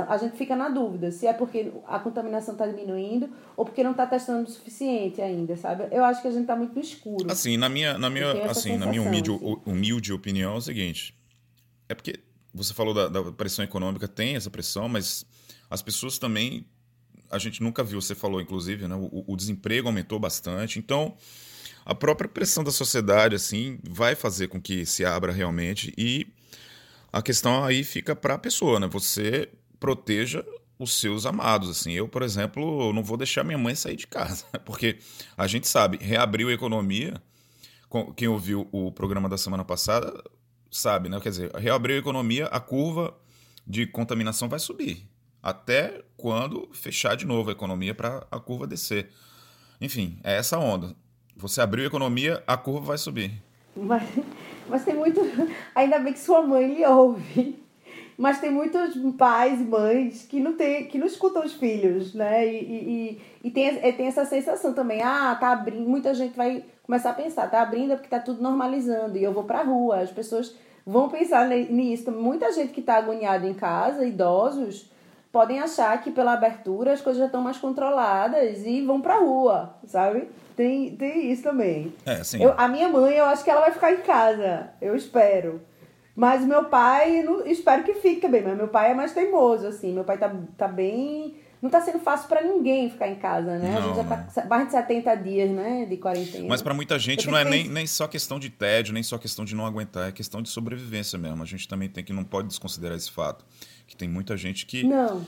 a 0.08 0.18
gente 0.18 0.38
fica 0.38 0.56
na 0.56 0.70
dúvida 0.70 1.10
se 1.10 1.26
é 1.26 1.34
porque 1.34 1.72
a 1.88 1.98
contaminação 1.98 2.54
está 2.54 2.68
diminuindo 2.68 3.28
ou 3.58 3.66
porque 3.66 3.84
não 3.84 3.90
está 3.90 4.06
testando 4.06 4.48
o 4.48 4.52
suficiente 4.52 5.20
ainda, 5.20 5.58
sabe? 5.58 5.88
Eu 5.90 6.04
acho 6.04 6.22
que 6.22 6.28
a 6.28 6.32
gente 6.32 6.42
está 6.42 6.56
muito 6.56 6.76
no 6.76 6.82
escuro. 6.82 7.32
Assim, 7.32 7.58
na 7.58 7.68
minha, 7.68 7.98
na 7.98 8.08
minha, 8.08 8.46
assim, 8.52 8.78
na 8.78 8.86
minha 8.86 9.02
humilde, 9.02 9.32
assim. 9.32 9.62
humilde 9.66 10.14
opinião 10.14 10.54
é 10.54 10.58
o 10.58 10.62
seguinte, 10.62 11.18
é 11.90 11.96
porque 11.96 12.20
você 12.54 12.72
falou 12.72 12.94
da, 12.94 13.08
da 13.08 13.32
pressão 13.32 13.66
econômica, 13.66 14.08
tem 14.08 14.36
essa 14.36 14.52
pressão, 14.52 14.88
mas 14.88 15.26
as 15.72 15.82
pessoas 15.82 16.20
também 16.20 16.68
a 17.34 17.40
gente 17.40 17.64
nunca 17.64 17.84
viu, 17.84 18.00
você 18.00 18.14
falou 18.14 18.40
inclusive, 18.40 18.88
né? 18.88 18.96
o, 18.96 19.24
o 19.28 19.36
desemprego 19.36 19.88
aumentou 19.88 20.20
bastante. 20.20 20.78
Então, 20.78 21.16
a 21.84 21.96
própria 21.96 22.30
pressão 22.30 22.64
da 22.64 22.72
sociedade 22.72 23.36
assim 23.36 23.80
vai 23.84 24.16
fazer 24.16 24.48
com 24.48 24.62
que 24.62 24.86
se 24.86 25.04
abra 25.04 25.32
realmente 25.32 25.94
e 25.98 26.28
a 27.12 27.22
questão 27.22 27.64
aí 27.64 27.84
fica 27.84 28.16
para 28.16 28.36
a 28.36 28.38
pessoa, 28.38 28.80
né? 28.80 28.88
Você 28.88 29.50
proteja 29.80 30.46
os 30.80 31.00
seus 31.00 31.26
amados, 31.26 31.70
assim. 31.70 31.92
Eu, 31.92 32.08
por 32.08 32.22
exemplo, 32.22 32.94
não 32.94 33.04
vou 33.04 33.18
deixar 33.18 33.44
minha 33.44 33.58
mãe 33.58 33.76
sair 33.76 33.96
de 33.96 34.08
casa, 34.08 34.46
porque 34.66 34.98
a 35.38 35.46
gente 35.48 35.68
sabe, 35.68 35.98
reabriu 36.02 36.50
a 36.50 36.54
economia. 36.54 37.22
Quem 38.16 38.28
ouviu 38.28 38.68
o 38.72 38.92
programa 38.92 39.30
da 39.30 39.38
semana 39.38 39.64
passada 39.64 40.12
sabe, 40.72 41.10
né? 41.10 41.20
Quer 41.20 41.30
dizer, 41.30 41.52
reabriu 41.56 41.96
a 41.96 42.00
economia, 42.00 42.46
a 42.48 42.60
curva 42.60 43.16
de 43.68 43.86
contaminação 43.86 44.50
vai 44.50 44.58
subir 44.60 45.08
até 45.44 46.02
quando 46.16 46.70
fechar 46.72 47.16
de 47.18 47.28
novo 47.28 47.50
a 47.50 47.54
economia 47.54 47.94
para 47.94 48.26
a 48.32 48.40
curva 48.40 48.66
descer. 48.66 49.10
Enfim, 49.82 50.18
é 50.24 50.38
essa 50.38 50.58
onda. 50.58 50.96
Você 51.36 51.60
abriu 51.60 51.84
a 51.84 51.88
economia, 51.88 52.42
a 52.48 52.56
curva 52.56 52.88
vai 52.88 52.98
subir. 52.98 53.44
Mas, 53.76 54.04
mas 54.70 54.86
tem 54.86 54.96
muito. 54.96 55.20
Ainda 55.76 56.00
bem 56.00 56.14
que 56.14 56.20
sua 56.20 56.42
mãe 56.42 56.74
lhe 56.74 56.86
ouve. 56.86 57.62
Mas 58.18 58.40
tem 58.40 58.52
muitos 58.52 58.96
pais 59.18 59.60
e 59.60 59.64
mães 59.64 60.24
que 60.24 60.40
não, 60.40 60.54
tem, 60.54 60.86
que 60.86 61.00
não 61.00 61.08
escutam 61.08 61.44
os 61.44 61.54
filhos, 61.54 62.14
né? 62.14 62.48
E, 62.48 62.62
e, 62.62 63.22
e 63.44 63.52
tem, 63.52 63.76
tem 63.94 64.06
essa 64.06 64.24
sensação 64.24 64.74
também. 64.74 65.02
Ah, 65.02 65.36
tá 65.36 65.52
abrindo. 65.52 65.90
Muita 65.90 66.14
gente 66.14 66.38
vai 66.38 66.64
começar 66.84 67.10
a 67.10 67.14
pensar, 67.14 67.50
tá 67.50 67.62
abrindo 67.62 67.94
é 67.94 67.96
porque 67.96 68.10
tá 68.10 68.20
tudo 68.20 68.42
normalizando 68.42 69.18
e 69.18 69.24
eu 69.24 69.34
vou 69.34 69.44
pra 69.44 69.64
rua. 69.64 70.02
As 70.02 70.12
pessoas 70.12 70.56
vão 70.86 71.10
pensar 71.10 71.48
nisso. 71.48 72.12
Muita 72.12 72.52
gente 72.52 72.72
que 72.72 72.82
tá 72.82 72.98
agoniada 72.98 73.48
em 73.48 73.54
casa, 73.54 74.06
idosos, 74.06 74.93
podem 75.34 75.60
achar 75.60 76.00
que 76.00 76.12
pela 76.12 76.34
abertura 76.34 76.94
as 76.94 77.02
coisas 77.02 77.20
já 77.20 77.26
estão 77.26 77.42
mais 77.42 77.58
controladas 77.58 78.64
e 78.68 78.84
vão 78.84 79.02
pra 79.02 79.18
rua, 79.18 79.76
sabe? 79.84 80.30
Tem, 80.56 80.96
tem 80.96 81.32
isso 81.32 81.42
também. 81.42 81.92
É, 82.06 82.24
sim. 82.24 82.42
Eu, 82.42 82.54
a 82.56 82.68
minha 82.68 82.88
mãe, 82.88 83.16
eu 83.16 83.26
acho 83.26 83.44
que 83.44 83.50
ela 83.50 83.62
vai 83.62 83.72
ficar 83.72 83.92
em 83.92 84.02
casa. 84.02 84.70
Eu 84.80 84.96
espero. 84.96 85.60
Mas 86.16 86.46
meu 86.46 86.66
pai, 86.66 87.24
não, 87.24 87.44
espero 87.48 87.84
que 87.84 87.96
fique 87.96 88.22
também. 88.22 88.44
Mas 88.44 88.56
meu 88.56 88.68
pai 88.68 88.92
é 88.92 88.94
mais 88.94 89.12
teimoso, 89.12 89.66
assim. 89.66 89.92
Meu 89.92 90.04
pai 90.04 90.20
tá, 90.20 90.32
tá 90.56 90.68
bem 90.68 91.36
não 91.64 91.70
está 91.70 91.80
sendo 91.80 92.00
fácil 92.00 92.28
para 92.28 92.42
ninguém 92.42 92.90
ficar 92.90 93.08
em 93.08 93.16
casa, 93.16 93.58
né? 93.58 93.72
Não, 93.72 93.78
a 93.78 93.82
gente 93.84 93.96
já 93.96 94.18
está 94.28 94.46
mais 94.48 94.66
de 94.66 94.74
70 94.74 95.16
dias, 95.16 95.50
né, 95.50 95.86
de 95.86 95.96
quarentena. 95.96 96.46
Mas 96.46 96.62
para 96.62 96.74
muita 96.74 97.00
gente 97.00 97.26
não 97.26 97.38
é 97.38 97.46
nem, 97.46 97.70
nem 97.70 97.88
só 97.88 98.06
questão 98.06 98.38
de 98.38 98.50
tédio, 98.50 98.94
nem 98.94 99.02
só 99.02 99.18
questão 99.18 99.46
de 99.46 99.56
não 99.56 99.66
aguentar, 99.66 100.10
é 100.10 100.12
questão 100.12 100.42
de 100.42 100.50
sobrevivência 100.50 101.18
mesmo. 101.18 101.42
A 101.42 101.46
gente 101.46 101.66
também 101.66 101.88
tem 101.88 102.04
que 102.04 102.12
não 102.12 102.26
pode 102.26 102.50
desconsiderar 102.50 102.98
esse 102.98 103.10
fato, 103.10 103.46
que 103.94 103.98
tem 103.98 104.10
muita 104.10 104.36
gente 104.36 104.66
que 104.66 104.84
Não, 104.84 105.24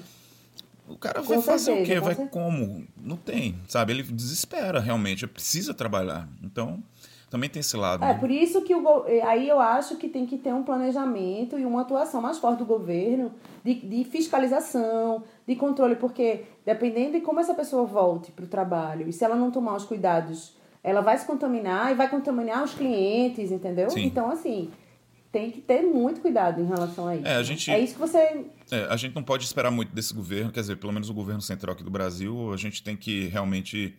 o 0.88 0.98
cara 0.98 1.22
Com 1.22 1.36
vai 1.36 1.42
fazer 1.42 1.72
o 1.72 1.86
quê? 1.86 2.00
Vai 2.00 2.16
certeza. 2.16 2.30
como? 2.30 2.84
Não 2.98 3.16
tem, 3.16 3.56
sabe? 3.68 3.94
Ele 3.94 4.04
desespera 4.04 4.80
realmente, 4.80 5.26
precisa 5.28 5.74
trabalhar. 5.74 6.28
Então, 6.44 6.84
também 7.30 7.50
tem 7.50 7.60
esse 7.60 7.78
lado. 7.78 8.04
É, 8.04 8.14
né? 8.14 8.20
por 8.20 8.30
isso 8.30 8.62
que 8.62 8.74
o 8.74 9.06
eh, 9.08 9.22
aí 9.22 9.48
eu 9.48 9.60
acho 9.60 9.98
que 9.98 10.10
tem 10.10 10.26
que 10.26 10.38
ter 10.38 10.54
um 10.54 10.64
planejamento 10.64 11.58
e 11.58 11.66
uma 11.66 11.82
atuação 11.82 12.22
mais 12.22 12.38
forte 12.38 12.60
do 12.60 12.66
governo 12.66 13.32
de, 13.64 13.76
de 13.76 14.04
fiscalização, 14.04 15.24
de 15.48 15.56
controle, 15.56 15.96
porque 15.96 16.46
dependendo 16.66 17.14
de 17.14 17.22
como 17.22 17.40
essa 17.40 17.54
pessoa 17.54 17.86
volte 17.86 18.32
para 18.32 18.46
o 18.46 18.48
trabalho 18.48 19.08
e 19.08 19.14
se 19.14 19.24
ela 19.24 19.36
não 19.36 19.52
tomar 19.52 19.76
os 19.76 19.86
cuidados, 19.86 20.56
ela 20.84 21.02
vai 21.02 21.18
se 21.18 21.26
contaminar 21.26 21.92
e 21.92 21.96
vai 21.96 22.10
contaminar 22.10 22.64
os 22.64 22.74
clientes, 22.74 23.52
entendeu? 23.52 23.90
Sim. 23.90 24.06
Então, 24.06 24.30
assim, 24.30 24.70
tem 25.38 25.52
que 25.52 25.60
ter 25.60 25.82
muito 25.82 26.22
cuidado 26.22 26.62
em 26.62 26.66
relação 26.66 27.08
a 27.10 27.16
isso. 27.18 27.28
É, 27.28 27.36
a 27.36 27.44
gente- 27.44 27.70
é 27.70 27.78
isso 27.78 27.96
que 27.96 28.00
você. 28.00 28.46
É, 28.72 28.86
a 28.90 28.96
gente 28.96 29.14
não 29.14 29.22
pode 29.22 29.44
esperar 29.44 29.70
muito 29.70 29.94
desse 29.94 30.14
governo, 30.14 30.50
quer 30.50 30.62
dizer, 30.62 30.78
pelo 30.78 30.94
menos 30.94 31.10
o 31.10 31.14
governo 31.14 31.42
central 31.42 31.74
aqui 31.74 31.84
do 31.84 31.92
Brasil, 31.92 32.54
a 32.54 32.58
gente 32.58 32.82
tem 32.82 32.96
que 32.96 33.26
realmente 33.26 33.94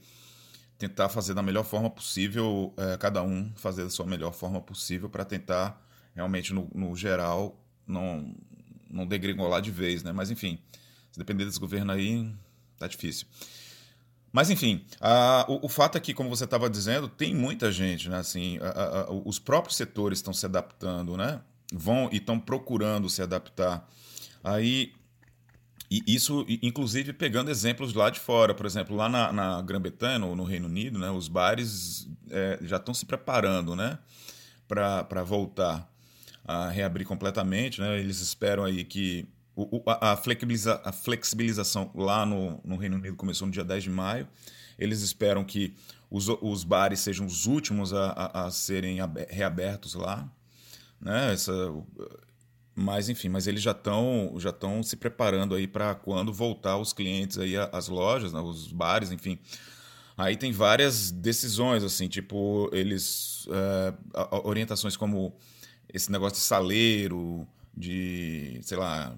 tentar 0.79 1.11
fazer 1.11 1.35
da 1.35 1.43
melhor 1.43 1.63
forma 1.65 1.91
possível, 1.91 2.73
é, 2.79 2.97
cada 2.97 3.23
um 3.23 3.53
fazer 3.55 3.85
da 3.85 3.91
sua 3.91 4.07
melhor 4.07 4.33
forma 4.33 4.61
possível 4.63 5.11
para 5.11 5.25
tentar 5.27 5.79
realmente, 6.15 6.55
no, 6.55 6.71
no 6.75 6.97
geral, 6.97 7.59
não, 7.87 8.35
não 8.91 9.07
degringolar 9.07 9.61
de 9.61 9.71
vez, 9.71 10.03
né? 10.03 10.13
Mas 10.13 10.31
enfim, 10.31 10.59
se 11.13 11.19
depender 11.19 11.45
desse 11.45 11.61
governo 11.61 11.93
aí, 11.93 12.31
tá 12.79 12.87
difícil. 12.87 13.27
Mas 14.37 14.51
enfim, 14.51 14.85
o, 15.49 15.65
o 15.65 15.69
fato 15.71 15.97
é 15.97 16.01
que, 16.01 16.13
como 16.13 16.29
você 16.29 16.45
estava 16.45 16.69
dizendo, 16.69 17.09
tem 17.09 17.35
muita 17.35 17.73
gente, 17.73 18.11
né? 18.11 18.19
Assim, 18.19 18.59
os 19.25 19.39
próprios 19.39 19.79
setores 19.79 20.19
estão 20.19 20.35
se 20.35 20.45
adaptando, 20.45 21.17
né? 21.17 21.41
Vão 21.73 22.11
e 22.13 22.19
estão 22.19 22.39
procurando 22.39 23.09
se 23.09 23.23
adaptar. 23.23 23.89
Aí, 24.45 24.93
e 25.91 26.03
isso, 26.07 26.45
inclusive, 26.63 27.15
pegando 27.15 27.51
exemplos 27.51 27.95
lá 27.95 28.11
de 28.11 28.21
fora. 28.21 28.55
Por 28.55 28.67
exemplo, 28.67 28.95
lá 28.95 29.09
na, 29.09 29.33
na 29.33 29.63
Grã-Bretanha, 29.63 30.19
no, 30.19 30.37
no 30.37 30.45
Reino 30.45 30.67
Unido, 30.67 30.99
né? 30.99 31.11
Os 31.11 31.29
bares 31.29 32.07
é, 32.31 32.59
já 32.61 32.77
estão 32.77 32.93
se 32.93 33.07
preparando, 33.07 33.75
né? 33.75 33.99
Para 34.69 35.23
voltar 35.25 35.91
a 36.45 36.69
reabrir 36.69 37.07
completamente, 37.07 37.81
né? 37.81 37.99
Eles 37.99 38.21
esperam 38.21 38.65
aí 38.65 38.85
que 38.85 39.27
o- 39.57 39.83
a, 39.91 40.13
a 40.13 40.17
flexibiliza- 40.17 40.81
a 40.85 40.93
flexibilização 40.93 41.91
lá 41.95 42.27
no, 42.27 42.61
no 42.65 42.77
Reino 42.77 42.97
Unido 42.97 43.17
começou 43.17 43.47
no 43.47 43.53
dia 43.53 43.65
10 43.65 43.85
de 43.85 43.91
maio. 43.91 44.29
Eles 44.79 45.01
esperam 45.03 45.45
que 45.45 45.75
os, 46.11 46.29
os 46.29 46.63
bares 46.65 47.01
sejam 47.01 47.27
os 47.27 47.47
últimos 47.47 47.93
a, 47.95 48.47
a, 48.47 48.51
serem 48.51 49.01
abe- 49.01 49.27
reabertos 49.31 49.95
lá, 49.95 50.31
né? 51.01 51.33
Essa, 51.33 51.53
mas 52.75 53.09
enfim, 53.09 53.29
mas 53.29 53.47
eles 53.47 53.63
já 53.63 53.71
estão 53.71 54.35
já 54.39 54.51
estão 54.51 54.83
se 54.83 54.97
preparando 54.97 55.55
aí 55.55 55.67
para 55.67 55.95
quando 55.95 56.33
voltar 56.33 56.77
os 56.77 56.93
clientes 56.93 57.39
aí 57.39 57.55
às 57.57 57.89
lojas, 57.89 58.33
né? 58.33 58.41
os 58.41 58.71
bares, 58.71 59.11
enfim. 59.11 59.39
Aí 60.17 60.37
tem 60.37 60.53
várias 60.53 61.11
decisões 61.11 61.83
assim, 61.85 62.09
tipo 62.09 62.69
eles 62.73 63.47
é, 63.51 63.95
orientações 64.45 64.97
como 64.97 65.35
esse 65.93 66.11
negócio 66.13 66.37
de 66.39 66.45
saleiro, 66.45 67.47
de 67.77 68.59
sei 68.63 68.77
lá 68.79 69.17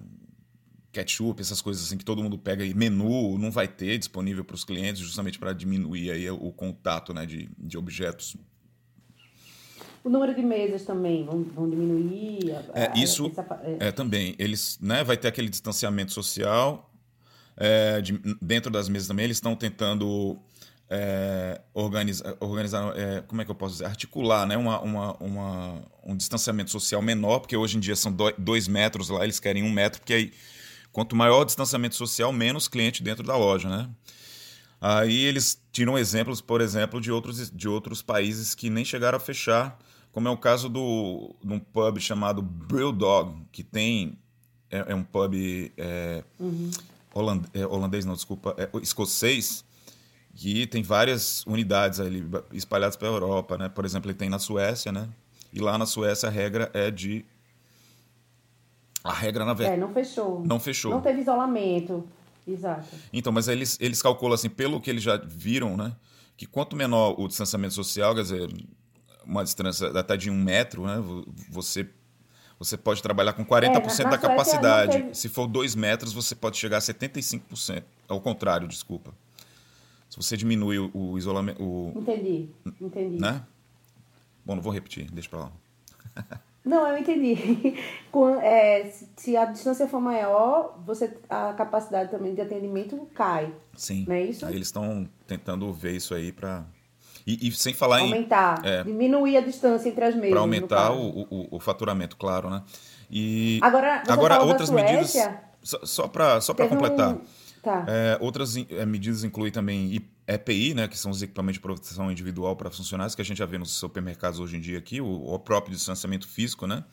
ketchup, 0.91 1.39
essas 1.41 1.61
coisas 1.61 1.83
assim 1.85 1.97
que 1.97 2.05
todo 2.05 2.21
mundo 2.23 2.37
pega 2.37 2.65
e 2.65 2.73
menu 2.73 3.37
não 3.37 3.51
vai 3.51 3.67
ter 3.67 3.97
disponível 3.97 4.43
para 4.43 4.55
os 4.55 4.63
clientes 4.63 5.01
justamente 5.01 5.37
para 5.37 5.53
diminuir 5.53 6.11
aí 6.11 6.29
o 6.29 6.51
contato 6.51 7.13
né, 7.13 7.25
de, 7.25 7.49
de 7.57 7.77
objetos 7.77 8.35
O 10.03 10.09
número 10.09 10.33
de 10.33 10.41
mesas 10.41 10.83
também 10.85 11.25
vão, 11.25 11.43
vão 11.43 11.69
diminuir. 11.69 12.51
a- 12.73 12.79
É, 12.79 12.93
isso 12.97 13.27
essa 13.27 13.61
é. 13.79 13.87
é 13.87 13.91
também. 13.91 14.33
Eles, 14.39 14.79
né, 14.81 15.03
vai 15.03 15.17
ter 15.17 15.27
aquele 15.27 15.49
distanciamento 15.49 16.11
social 16.13 16.91
é, 17.57 17.99
de- 18.01 18.19
dentro 18.41 18.71
das 18.71 18.87
mesas 18.87 19.07
também. 19.07 19.25
Eles 19.25 19.37
estão 19.37 19.55
tentando 19.55 20.39
é, 20.89 21.61
organizar, 21.73 22.35
organizar 22.39 22.97
é, 22.97 23.21
como 23.21 23.41
é 23.41 23.45
que 23.45 23.51
eu 23.51 23.55
posso 23.55 23.73
dizer, 23.73 23.85
articular, 23.85 24.47
né, 24.47 24.57
uma, 24.57 24.81
uma, 24.81 25.13
uma- 25.17 25.81
um 26.03 26.15
distanciamento 26.17 26.71
social 26.71 26.99
menor, 26.99 27.41
porque 27.41 27.55
hoje 27.55 27.77
em 27.77 27.79
dia 27.79 27.95
são 27.95 28.11
do- 28.11 28.33
dois 28.39 28.67
metros 28.67 29.09
lá, 29.09 29.23
eles 29.23 29.39
querem 29.39 29.61
um 29.61 29.71
metro, 29.71 29.99
porque 30.01 30.13
aí 30.13 30.33
quanto 30.91 31.15
maior 31.15 31.41
o 31.41 31.45
distanciamento 31.45 31.95
social, 31.95 32.31
menos 32.31 32.67
cliente 32.67 33.03
dentro 33.03 33.23
da 33.23 33.35
loja, 33.37 33.69
né? 33.69 33.89
Aí 34.81 35.25
eles 35.25 35.61
tiram 35.71 35.97
exemplos, 35.97 36.39
por 36.39 36.61
exemplo, 36.61 37.01
de 37.01 37.11
outros, 37.11 37.51
de 37.51 37.67
outros 37.67 38.01
países 38.01 38.55
que 38.55 38.69
nem 38.69 38.85
chegaram 38.85 39.17
a 39.17 39.19
fechar, 39.19 39.77
como 40.11 40.27
é 40.27 40.31
o 40.31 40.37
caso 40.37 40.69
do, 40.69 41.35
de 41.43 41.53
um 41.53 41.59
pub 41.59 41.99
chamado 41.99 42.41
Brill 42.41 42.91
Dog, 42.91 43.45
que 43.51 43.63
tem. 43.63 44.17
É, 44.71 44.91
é 44.91 44.95
um 44.95 45.03
pub 45.03 45.33
é, 45.77 46.23
holand- 47.13 47.45
é, 47.53 47.65
holandês, 47.65 48.05
não, 48.05 48.13
desculpa, 48.13 48.55
é 48.57 48.69
escocês, 48.81 49.65
que 50.35 50.67
tem 50.67 50.83
várias 50.83 51.43
unidades 51.45 51.99
ali 51.99 52.23
espalhadas 52.53 52.95
pela 52.95 53.15
Europa, 53.15 53.57
né? 53.57 53.67
Por 53.67 53.83
exemplo, 53.83 54.09
ele 54.09 54.17
tem 54.17 54.29
na 54.29 54.39
Suécia, 54.39 54.91
né? 54.91 55.09
E 55.51 55.59
lá 55.59 55.77
na 55.77 55.85
Suécia 55.85 56.29
a 56.29 56.31
regra 56.31 56.69
é 56.73 56.89
de. 56.91 57.25
A 59.03 59.13
regra, 59.13 59.45
na 59.45 59.53
verdade. 59.53 59.77
É, 59.79 59.81
não 59.81 59.93
fechou. 59.93 60.43
Não 60.45 60.59
fechou. 60.59 60.91
Não 60.91 61.01
teve 61.01 61.21
isolamento. 61.21 62.03
Exato. 62.47 62.87
Então, 63.13 63.31
mas 63.31 63.47
eles, 63.47 63.77
eles 63.79 64.01
calculam 64.01 64.33
assim, 64.33 64.49
pelo 64.49 64.81
que 64.81 64.89
eles 64.89 65.03
já 65.03 65.15
viram, 65.17 65.77
né? 65.77 65.95
Que 66.35 66.45
quanto 66.45 66.75
menor 66.75 67.15
o 67.19 67.27
distanciamento 67.27 67.73
social, 67.73 68.15
quer 68.15 68.21
dizer, 68.23 68.49
uma 69.25 69.43
distância 69.43 69.87
até 69.89 70.17
de 70.17 70.29
um 70.29 70.35
metro, 70.41 70.85
né? 70.85 70.97
vo- 70.99 71.25
Você, 71.49 71.87
você 72.57 72.75
pode 72.77 73.01
trabalhar 73.03 73.33
com 73.33 73.45
40% 73.45 73.63
É, 73.65 73.79
da 73.79 73.89
Suécia 73.89 74.17
capacidade. 74.17 74.91
teve- 74.97 75.13
Se 75.13 75.29
for 75.29 75.47
2 75.47 75.75
metros, 75.75 76.11
você 76.11 76.33
pode 76.35 76.57
chegar 76.57 76.77
a 76.77 76.81
75%. 76.81 77.83
Ao 78.07 78.19
contrário, 78.19 78.67
desculpa. 78.67 79.13
Se 80.09 80.17
você 80.17 80.35
diminui 80.35 80.79
o, 80.79 80.89
o 80.93 81.17
isolamento. 81.17 81.61
O, 81.63 81.93
Entendi. 81.95 82.49
Entendi. 82.81 83.21
né? 83.21 83.43
Bom, 84.43 84.55
não 84.55 84.61
vou 84.63 84.73
repetir, 84.73 85.09
deixa 85.11 85.29
pra 85.29 85.39
lá. 85.39 85.51
Não, 86.63 86.87
eu 86.87 86.97
entendi. 86.97 87.75
É, 88.41 88.91
se- 89.15 89.37
a 89.37 89.45
distância 89.45 89.87
for 89.87 90.01
maior, 90.01 90.79
você, 90.85 91.15
a 91.29 91.53
capacidade 91.53 92.09
também 92.09 92.33
de 92.33 92.41
atendimento 92.41 93.07
cai. 93.13 93.53
Sim. 93.75 94.05
Não 94.07 94.15
é 94.15 94.23
isso? 94.23 94.45
Aí 94.45 94.55
eles 94.55 94.67
estão 94.67 95.07
tentando 95.27 95.71
ver 95.71 95.95
isso 95.95 96.13
aí 96.15 96.31
pra. 96.31 96.65
E, 97.27 97.47
e 97.47 97.51
sem 97.51 97.73
falar 97.73 98.01
em. 98.01 98.05
Aumentar. 98.05 98.61
é. 98.65 98.83
Diminuir 98.83 99.37
a 99.37 99.41
distância 99.41 99.87
entre 99.89 100.03
as 100.05 100.15
mesas. 100.15 100.31
para 100.31 100.39
aumentar 100.39 100.91
o, 100.91 101.21
o, 101.29 101.47
o 101.51 101.59
faturamento, 101.59 102.17
claro, 102.17 102.49
né? 102.49 102.63
E 103.11 103.59
Agora, 103.61 104.01
agora 104.07 104.41
outras 104.43 104.69
medidas 104.71 105.13
só, 105.61 105.79
só 105.85 106.07
para 106.07 106.41
só 106.41 106.53
para 106.53 106.65
teve 106.67 106.75
um- 106.75 106.79
completar. 106.79 107.17
Tá. 107.61 107.85
É, 107.87 108.17
outras 108.21 108.55
é, 108.55 108.85
medidas 108.85 109.23
incluem 109.23 109.51
também 109.51 109.93
EPI, 110.35 110.73
né, 110.73 110.87
que 110.87 110.97
são 110.97 111.11
os 111.11 111.21
equipamentos 111.21 111.55
de 111.55 111.59
proteção 111.61 112.11
individual 112.11 112.55
para 112.55 112.69
funcionários, 112.69 113.15
que 113.15 113.21
a 113.21 113.25
gente 113.25 113.37
já 113.37 113.45
vê 113.45 113.57
nos 113.57 113.71
supermercados 113.71 114.39
hoje 114.39 114.57
em 114.57 114.59
dia 114.61 114.77
aqui, 114.77 115.01
o, 115.01 115.07
o 115.33 115.39
próprio 115.39 115.75
distanciamento 115.75 116.27
físico, 116.27 116.67
né? 116.67 116.83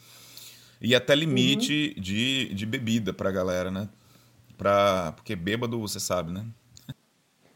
E 0.81 0.95
até 0.95 1.15
limite 1.15 1.95
Uhum. 1.97 2.03
de, 2.03 2.55
de 2.55 2.67
bebida 2.67 3.13
para 3.13 3.29
a 3.29 3.33
galera, 3.33 3.71
né? 3.71 3.89
Pra, 4.59 5.13
porque 5.13 5.37
bêbado, 5.37 5.79
você 5.81 6.01
sabe, 6.01 6.33
né? 6.33 6.45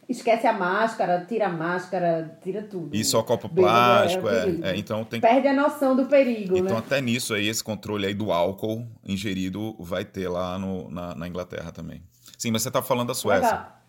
Esquece 0.09 0.45
a 0.47 0.53
máscara, 0.53 1.25
tira 1.25 1.47
a 1.47 1.49
máscara, 1.49 2.37
tira 2.43 2.63
tudo. 2.65 2.91
E 2.97 3.05
só 3.05 3.23
copo 3.23 3.47
Bêbado 3.49 3.69
é 3.69 4.19
plástico, 4.19 4.29
é, 4.29 4.41
perigo. 4.45 4.65
é, 4.67 4.77
então 4.77 5.05
tem 5.05 5.21
Perde 5.21 5.47
a 5.47 5.55
noção 5.55 5.95
do 5.95 6.07
perigo, 6.07 6.57
Então, 6.57 6.75
né? 6.77 6.83
até 6.85 7.01
nisso 7.01 7.33
aí, 7.33 7.47
esse 7.47 7.63
controle 7.63 8.07
aí 8.07 8.13
do 8.15 8.33
álcool 8.33 8.89
ingerido 9.07 9.77
vai 9.79 10.05
ter 10.05 10.29
lá 10.29 10.59
no, 10.59 10.91
na, 10.91 11.15
na 11.15 11.29
Inglaterra 11.29 11.71
também. 11.71 12.03
Sim, 12.37 12.51
mas 12.51 12.63
você 12.63 12.71
tá 12.73 12.83
falando 12.83 13.09
da 13.09 13.15
Suécia. 13.15 13.51
Legal. 13.51 13.80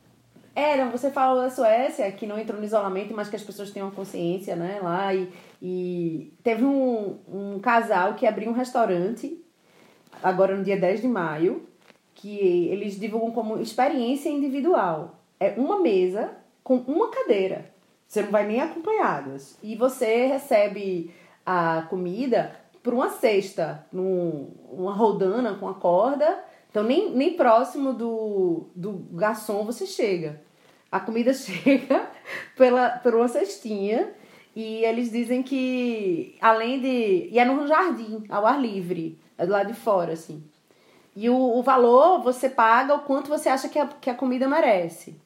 É, 0.54 0.76
não, 0.76 0.92
você 0.92 1.10
falou 1.10 1.42
da 1.42 1.50
Suécia, 1.50 2.12
que 2.12 2.28
não 2.28 2.38
entrou 2.38 2.60
no 2.60 2.66
isolamento, 2.66 3.14
mas 3.14 3.30
que 3.30 3.36
as 3.36 3.44
pessoas 3.44 3.72
tenham 3.72 3.90
consciência, 3.92 4.56
né, 4.56 4.80
lá. 4.82 5.14
E, 5.14 5.32
e 5.62 6.34
teve 6.44 6.66
um, 6.66 7.20
um 7.28 7.60
casal 7.60 8.16
que 8.16 8.28
abriu 8.28 8.50
um 8.50 8.54
restaurante, 8.54 9.42
agora 10.22 10.56
no 10.56 10.64
dia 10.64 10.78
10 10.78 11.02
de 11.02 11.08
maio, 11.08 11.68
que 12.14 12.68
eles 12.68 13.00
divulgam 13.00 13.32
como 13.32 13.60
experiência 13.60 14.30
individual. 14.30 15.20
É 15.40 15.54
uma 15.58 15.80
mesa 15.80 16.32
com 16.64 16.76
uma 16.76 17.10
cadeira. 17.10 17.72
Você 18.08 18.22
não 18.22 18.30
vai 18.30 18.46
nem 18.46 18.60
acompanhadas. 18.60 19.58
E 19.64 19.76
você 19.76 20.28
recebe 20.28 21.14
a 21.46 21.88
comida 21.90 22.56
por 22.84 22.94
uma 22.94 23.10
cesta, 23.10 23.86
num, 23.92 24.52
uma 24.70 24.94
roldana 24.94 25.56
com 25.56 25.68
a 25.68 25.74
corda. 25.74 26.44
Então, 26.72 26.84
nem, 26.84 27.12
nem 27.12 27.36
próximo 27.36 27.94
do, 27.94 28.70
do 28.74 28.94
garçom 29.12 29.66
você 29.66 29.86
chega. 29.86 30.42
A 30.90 31.00
comida 31.00 31.32
chega 31.36 32.10
pela, 32.56 32.90
por 32.90 33.14
uma 33.14 33.28
cestinha 33.28 34.10
e 34.56 34.84
eles 34.86 35.12
dizem 35.12 35.44
que, 35.44 36.38
além 36.42 36.80
de... 36.80 37.30
E 37.30 37.38
é 37.38 37.46
num 37.46 37.68
jardim, 37.68 38.24
ao 38.30 38.46
ar 38.46 38.60
livre, 38.60 39.20
é 39.38 39.46
do 39.46 39.52
lado 39.52 39.68
de 39.68 39.74
fora, 39.74 40.14
assim. 40.14 40.44
E 41.16 41.30
o, 41.30 41.36
o 41.36 41.62
valor 41.62 42.22
você 42.22 42.50
paga 42.50 42.96
o 42.96 43.00
quanto 43.00 43.30
você 43.30 43.50
acha 43.50 43.68
que 43.68 43.78
a, 43.78 43.88
que 43.88 44.10
a 44.10 44.16
comida 44.16 44.48
merece. 44.48 45.20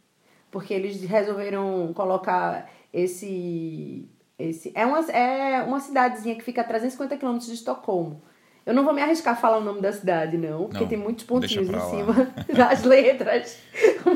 Porque 0.50 0.74
eles 0.74 1.04
resolveram 1.04 1.92
colocar 1.94 2.70
esse. 2.92 4.10
esse 4.38 4.72
é, 4.74 4.86
uma, 4.86 5.00
é 5.12 5.62
uma 5.64 5.80
cidadezinha 5.80 6.36
que 6.36 6.44
fica 6.44 6.62
a 6.62 6.64
350 6.64 7.18
quilômetros 7.18 7.50
de 7.50 7.56
Estocolmo. 7.56 8.22
Eu 8.65 8.74
não 8.74 8.84
vou 8.84 8.93
me 8.93 9.01
arriscar 9.01 9.34
a 9.34 9.38
falar 9.38 9.60
o 9.60 9.63
nome 9.63 9.79
da 9.79 9.91
cidade, 9.91 10.38
não, 10.38 10.65
porque 10.65 10.79
Não, 10.79 10.88
tem 10.88 10.98
muitos 10.98 11.24
pontinhos 11.24 11.69
em 11.69 11.79
cima 11.79 12.34
das 12.51 12.84
letras. 12.84 13.60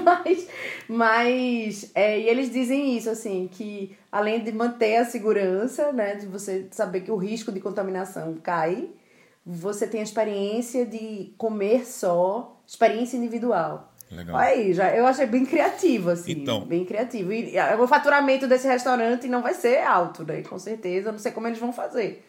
Mas, 0.04 0.48
mas 0.88 1.92
é, 1.94 2.20
e 2.20 2.28
eles 2.28 2.52
dizem 2.52 2.98
isso, 2.98 3.10
assim, 3.10 3.48
que 3.52 3.96
além 4.12 4.44
de 4.44 4.52
manter 4.52 4.98
a 4.98 5.06
segurança, 5.06 5.92
né, 5.92 6.16
de 6.16 6.26
você 6.26 6.68
saber 6.72 7.02
que 7.02 7.12
o 7.12 7.16
risco 7.16 7.52
de 7.52 7.60
contaminação 7.60 8.36
cai, 8.42 8.90
você 9.46 9.86
tem 9.86 10.00
a 10.00 10.04
experiência 10.04 10.86
de 10.86 11.32
comer 11.38 11.86
só, 11.86 12.60
experiência 12.66 13.18
individual. 13.18 13.94
Legal. 14.12 14.36
Olha 14.36 14.48
aí, 14.48 14.74
já, 14.74 14.96
eu 14.96 15.06
achei 15.06 15.28
bem 15.28 15.46
criativo, 15.46 16.10
assim. 16.10 16.32
Então. 16.32 16.66
Bem 16.66 16.84
criativo. 16.84 17.32
E 17.32 17.54
o 17.80 17.88
faturamento 17.88 18.48
desse 18.48 18.68
restaurante 18.68 19.28
não 19.28 19.44
vai 19.44 19.54
ser 19.54 19.84
alto, 19.84 20.24
né? 20.24 20.42
Com 20.42 20.58
certeza. 20.58 21.10
Eu 21.10 21.12
não 21.12 21.20
sei 21.20 21.32
como 21.32 21.48
eles 21.48 21.60
vão 21.60 21.72
fazer. 21.72 22.26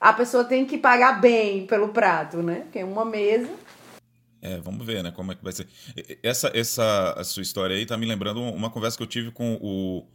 A 0.00 0.12
pessoa 0.12 0.44
tem 0.44 0.66
que 0.66 0.78
pagar 0.78 1.20
bem 1.20 1.66
pelo 1.66 1.88
prato, 1.88 2.42
né? 2.42 2.60
Porque 2.60 2.82
uma 2.82 3.04
mesa. 3.04 3.50
É, 4.42 4.58
vamos 4.58 4.86
ver, 4.86 5.02
né, 5.02 5.10
como 5.10 5.32
é 5.32 5.34
que 5.34 5.42
vai 5.42 5.52
ser. 5.52 5.66
Essa, 6.22 6.50
essa 6.54 7.20
sua 7.24 7.42
história 7.42 7.74
aí 7.74 7.84
tá 7.86 7.96
me 7.96 8.06
lembrando 8.06 8.40
uma 8.40 8.70
conversa 8.70 8.96
que 8.96 9.02
eu 9.02 9.06
tive 9.06 9.30
com 9.30 9.58
o, 9.60 10.06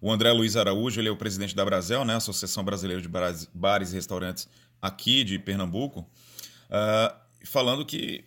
o 0.00 0.10
André 0.10 0.32
Luiz 0.32 0.56
Araújo, 0.56 1.00
ele 1.00 1.08
é 1.08 1.12
o 1.12 1.16
presidente 1.16 1.54
da 1.54 1.64
Brasel, 1.64 2.04
né, 2.04 2.16
Associação 2.16 2.64
Brasileira 2.64 3.00
de 3.00 3.08
Bares, 3.08 3.92
e 3.92 3.94
Restaurantes 3.94 4.48
aqui 4.80 5.22
de 5.22 5.38
Pernambuco, 5.38 6.08
ah, 6.70 7.14
falando 7.44 7.84
que 7.84 8.24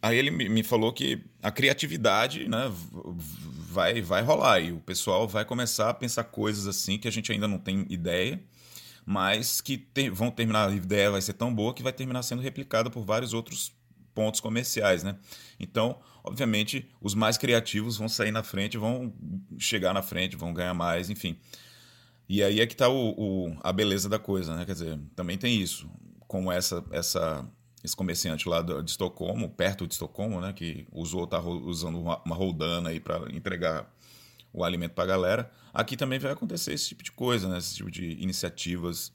aí 0.00 0.16
ele 0.16 0.30
me 0.30 0.62
falou 0.62 0.92
que 0.92 1.22
a 1.42 1.50
criatividade, 1.50 2.48
né, 2.48 2.72
vai 3.70 4.00
vai 4.00 4.22
rolar 4.22 4.60
e 4.60 4.72
o 4.72 4.80
pessoal 4.80 5.28
vai 5.28 5.44
começar 5.44 5.90
a 5.90 5.94
pensar 5.94 6.24
coisas 6.24 6.66
assim 6.66 6.96
que 6.96 7.08
a 7.08 7.10
gente 7.10 7.30
ainda 7.32 7.48
não 7.48 7.58
tem 7.58 7.86
ideia, 7.90 8.42
mas 9.06 9.60
que 9.60 9.86
vão 10.12 10.30
terminar 10.30 10.68
a 10.68 10.72
ideia 10.72 11.10
vai 11.10 11.20
ser 11.20 11.34
tão 11.34 11.54
boa 11.54 11.74
que 11.74 11.82
vai 11.82 11.92
terminar 11.92 12.22
sendo 12.22 12.42
replicada 12.42 12.90
por 12.90 13.04
vários 13.04 13.32
outros 13.32 13.72
pontos 14.14 14.40
comerciais, 14.40 15.02
né? 15.02 15.16
Então, 15.58 15.98
obviamente, 16.22 16.88
os 17.00 17.14
mais 17.14 17.36
criativos 17.36 17.96
vão 17.96 18.08
sair 18.08 18.30
na 18.30 18.42
frente, 18.42 18.78
vão 18.78 19.12
chegar 19.58 19.92
na 19.92 20.02
frente, 20.02 20.36
vão 20.36 20.54
ganhar 20.54 20.72
mais, 20.72 21.10
enfim. 21.10 21.36
E 22.28 22.42
aí 22.42 22.60
é 22.60 22.66
que 22.66 22.74
está 22.74 22.86
a 23.62 23.72
beleza 23.72 24.08
da 24.08 24.18
coisa, 24.18 24.54
né? 24.54 24.64
Quer 24.64 24.72
dizer, 24.72 24.98
também 25.14 25.36
tem 25.36 25.60
isso. 25.60 25.90
Como 26.26 26.50
essa, 26.50 26.82
essa, 26.90 27.46
esse 27.82 27.94
comerciante 27.94 28.48
lá 28.48 28.62
de 28.62 28.90
Estocolmo, 28.90 29.50
perto 29.50 29.86
de 29.86 29.92
Estocolmo, 29.92 30.40
né? 30.40 30.52
Que 30.52 30.86
usou, 30.92 31.26
tá 31.26 31.40
usando 31.40 32.00
uma, 32.00 32.22
uma 32.24 32.34
roldana 32.34 32.90
aí 32.90 33.00
para 33.00 33.30
entregar 33.30 33.92
o 34.54 34.64
alimento 34.64 34.92
para 34.92 35.04
a 35.04 35.08
galera. 35.08 35.50
Aqui 35.72 35.96
também 35.96 36.18
vai 36.18 36.32
acontecer 36.32 36.72
esse 36.72 36.88
tipo 36.88 37.02
de 37.02 37.10
coisa, 37.12 37.48
né? 37.48 37.58
Esse 37.58 37.74
tipo 37.74 37.90
de 37.90 38.12
iniciativas 38.22 39.12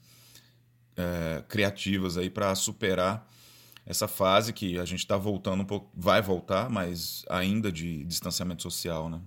é, 0.96 1.42
criativas 1.48 2.18
aí 2.18 2.28
para 2.28 2.54
superar 2.54 3.26
essa 3.86 4.06
fase 4.06 4.52
que 4.52 4.78
a 4.78 4.84
gente 4.84 5.00
está 5.00 5.16
voltando 5.16 5.62
um 5.62 5.66
pouco, 5.66 5.90
vai 5.94 6.20
voltar, 6.20 6.68
mas 6.68 7.24
ainda 7.28 7.72
de 7.72 8.04
distanciamento 8.04 8.62
social, 8.62 9.08
né? 9.08 9.20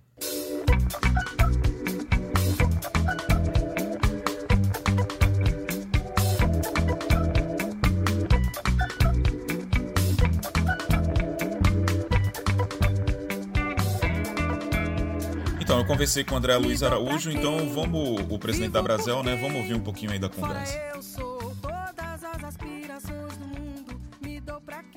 Conversei 15.93 16.23
com 16.23 16.33
o 16.33 16.38
André 16.39 16.57
Luiz 16.57 16.81
Araújo, 16.81 17.29
então 17.29 17.69
vamos, 17.69 18.19
o 18.27 18.39
presidente 18.39 18.71
da 18.71 18.82
Brasel, 18.82 19.21
né? 19.21 19.36
Vamos 19.36 19.58
ouvir 19.58 19.75
um 19.75 19.79
pouquinho 19.79 20.12
aí 20.12 20.17
da 20.17 20.27
conversa. 20.27 20.75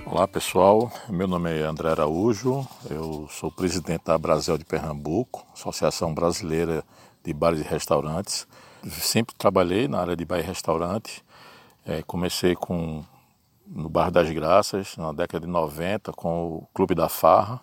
Olá 0.07 0.27
pessoal, 0.27 0.91
meu 1.11 1.29
nome 1.29 1.51
é 1.51 1.65
André 1.65 1.91
Araújo, 1.91 2.67
eu 2.89 3.29
sou 3.31 3.53
presidente 3.53 4.05
da 4.07 4.17
Brasel 4.17 4.57
de 4.57 4.65
Pernambuco, 4.65 5.47
Associação 5.53 6.15
Brasileira 6.15 6.83
de 7.23 7.35
Bares 7.35 7.61
e 7.61 7.65
Restaurantes. 7.65 8.49
Sempre 8.89 9.35
trabalhei 9.37 9.87
na 9.89 10.01
área 10.01 10.17
de 10.17 10.25
bar 10.25 10.39
e 10.39 10.43
restaurante, 10.43 11.23
Eh, 11.89 12.03
comecei 12.05 12.57
com 12.57 13.05
no 13.65 13.89
Bar 13.89 14.11
das 14.11 14.29
Graças, 14.31 14.97
na 14.97 15.13
década 15.13 15.47
de 15.47 15.53
90, 15.53 16.13
com 16.13 16.57
o 16.57 16.69
Clube 16.75 16.97
da 16.97 17.09
Farra 17.09 17.61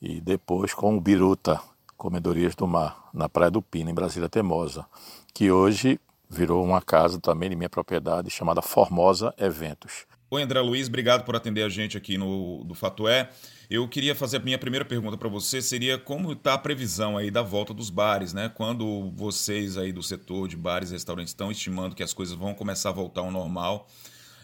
e 0.00 0.22
depois 0.22 0.72
com 0.72 0.96
o 0.96 1.00
Biruta, 1.00 1.60
Comedorias 2.02 2.56
do 2.56 2.66
Mar, 2.66 3.08
na 3.14 3.28
Praia 3.28 3.48
do 3.48 3.62
Pino, 3.62 3.88
em 3.88 3.94
Brasília 3.94 4.28
Temosa, 4.28 4.84
que 5.32 5.52
hoje 5.52 6.00
virou 6.28 6.64
uma 6.64 6.82
casa 6.82 7.20
também 7.20 7.48
de 7.48 7.54
minha 7.54 7.70
propriedade 7.70 8.28
chamada 8.28 8.60
Formosa 8.60 9.32
Eventos. 9.38 10.04
Oi, 10.28 10.42
André 10.42 10.60
Luiz, 10.60 10.88
obrigado 10.88 11.22
por 11.24 11.36
atender 11.36 11.62
a 11.62 11.68
gente 11.68 11.96
aqui 11.96 12.18
no 12.18 12.64
do 12.64 12.74
Fatué. 12.74 13.30
Eu 13.70 13.86
queria 13.86 14.16
fazer 14.16 14.38
a 14.38 14.40
minha 14.40 14.58
primeira 14.58 14.84
pergunta 14.84 15.16
para 15.16 15.28
você, 15.28 15.62
seria 15.62 15.96
como 15.96 16.32
está 16.32 16.54
a 16.54 16.58
previsão 16.58 17.16
aí 17.16 17.30
da 17.30 17.40
volta 17.40 17.72
dos 17.72 17.88
bares, 17.88 18.32
né? 18.32 18.48
Quando 18.48 19.12
vocês 19.14 19.78
aí 19.78 19.92
do 19.92 20.02
setor 20.02 20.48
de 20.48 20.56
bares 20.56 20.90
e 20.90 20.94
restaurantes 20.94 21.30
estão 21.30 21.52
estimando 21.52 21.94
que 21.94 22.02
as 22.02 22.12
coisas 22.12 22.34
vão 22.34 22.52
começar 22.52 22.88
a 22.88 22.92
voltar 22.92 23.20
ao 23.20 23.30
normal 23.30 23.86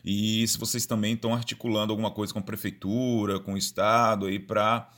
e 0.05 0.47
se 0.47 0.57
vocês 0.59 0.87
também 0.87 1.15
estão 1.15 1.35
articulando 1.35 1.93
alguma 1.93 2.13
coisa 2.13 2.33
com 2.33 2.39
a 2.39 2.43
prefeitura, 2.43 3.41
com 3.41 3.55
o 3.55 3.59
estado 3.59 4.27
aí 4.27 4.39
para 4.39 4.89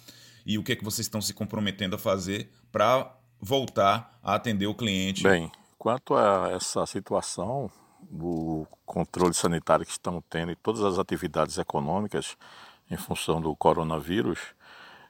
e 0.45 0.59
o 0.59 0.63
que 0.63 0.73
é 0.73 0.77
que 0.77 0.85
vocês 0.85 1.07
estão 1.07 1.21
se 1.21 1.35
comprometendo 1.35 1.95
a 1.95 1.99
fazer 1.99 2.51
para 2.71 3.15
voltar 3.41 4.19
a 4.23 4.35
atender 4.35 4.67
o 4.67 4.75
cliente? 4.75 5.23
Bem, 5.23 5.51
quanto 5.79 6.15
a 6.15 6.51
essa 6.51 6.85
situação 6.87 7.71
do 8.03 8.67
controle 8.85 9.35
sanitário 9.35 9.85
que 9.85 9.93
estamos 9.93 10.23
tendo 10.29 10.53
e 10.53 10.57
todas 10.57 10.83
as 10.83 10.99
atividades 10.99 11.59
econômicas 11.59 12.37
em 12.91 12.97
função 12.97 13.41
do 13.41 13.55
coronavírus, 13.55 14.39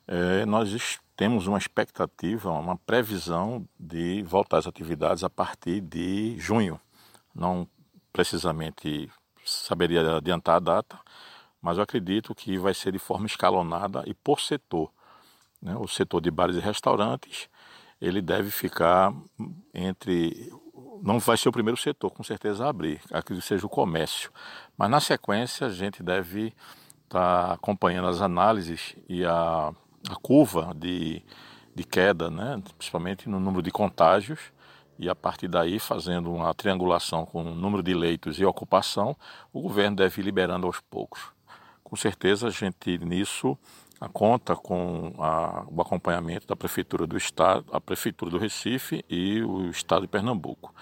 eh, 0.07 0.45
nós 0.45 0.99
temos 1.17 1.47
uma 1.47 1.59
expectativa, 1.59 2.51
uma 2.51 2.77
previsão 2.77 3.67
de 3.79 4.23
voltar 4.23 4.59
às 4.59 4.67
atividades 4.67 5.23
a 5.23 5.31
partir 5.31 5.81
de 5.81 6.39
junho. 6.39 6.81
Não 7.35 7.69
precisamente 8.13 9.11
saberia 9.45 10.17
adiantar 10.17 10.57
a 10.57 10.61
data, 10.61 10.99
mas 11.61 11.77
eu 11.77 11.83
acredito 11.83 12.35
que 12.35 12.59
vai 12.59 12.75
ser 12.75 12.93
de 12.93 12.99
forma 12.99 13.27
escalonada 13.27 14.03
e 14.07 14.15
por 14.15 14.41
setor. 14.41 14.91
Né? 15.63 15.77
O 15.77 15.87
setor 15.87 16.21
de 16.21 16.31
bares 16.31 16.57
e 16.57 16.61
restaurantes, 16.61 17.49
ele 18.01 18.23
deve 18.23 18.51
ficar 18.51 19.13
entre. 19.75 20.53
Não 21.03 21.19
vai 21.19 21.37
ser 21.37 21.49
o 21.49 21.53
primeiro 21.53 21.77
setor, 21.77 22.11
com 22.11 22.23
certeza, 22.23 22.67
a 22.67 22.69
abrir, 22.69 23.01
acredito 23.11 23.43
que 23.43 23.49
seja 23.49 23.67
o 23.67 23.71
comércio. 23.71 24.31
Mas 24.77 24.91
na 24.91 25.01
sequência, 25.01 25.67
a 25.67 25.71
gente 25.71 26.03
deve 26.03 26.53
estar 27.05 27.53
acompanhando 27.53 28.09
as 28.09 28.21
análises 28.21 28.95
e 29.09 29.25
a, 29.25 29.73
a 30.09 30.17
curva 30.23 30.73
de, 30.77 31.23
de 31.75 31.85
queda, 31.85 32.31
né? 32.31 32.63
principalmente 32.77 33.29
no 33.29 33.41
número 33.41 33.63
de 33.63 33.71
contágios, 33.71 34.53
e 34.99 35.09
a 35.09 35.15
partir 35.15 35.49
daí, 35.49 35.79
fazendo 35.79 36.31
uma 36.31 36.53
triangulação 36.53 37.25
com 37.25 37.41
o 37.43 37.55
número 37.55 37.83
de 37.83 37.95
leitos 37.95 38.39
e 38.39 38.45
ocupação, 38.45 39.17
o 39.51 39.63
governo 39.63 39.97
deve 39.97 40.21
ir 40.21 40.25
liberando 40.25 40.67
aos 40.67 40.79
poucos. 40.79 41.33
Com 41.83 41.97
certeza, 41.97 42.49
a 42.49 42.51
gente 42.51 42.99
nisso 42.99 43.59
conta 44.09 44.57
com 44.57 45.13
a- 45.19 45.65
o 45.69 45.81
acompanhamento 45.81 46.47
da 46.47 46.57
Prefeitura 46.57 47.07
do 47.07 47.17
Estado, 47.17 47.65
a 47.73 47.81
Prefeitura 47.81 48.31
do 48.31 48.39
Recife 48.39 49.05
e 49.09 49.43
o 49.43 49.69
Estado 49.71 50.03
de 50.03 50.09
Pernambuco. 50.09 50.75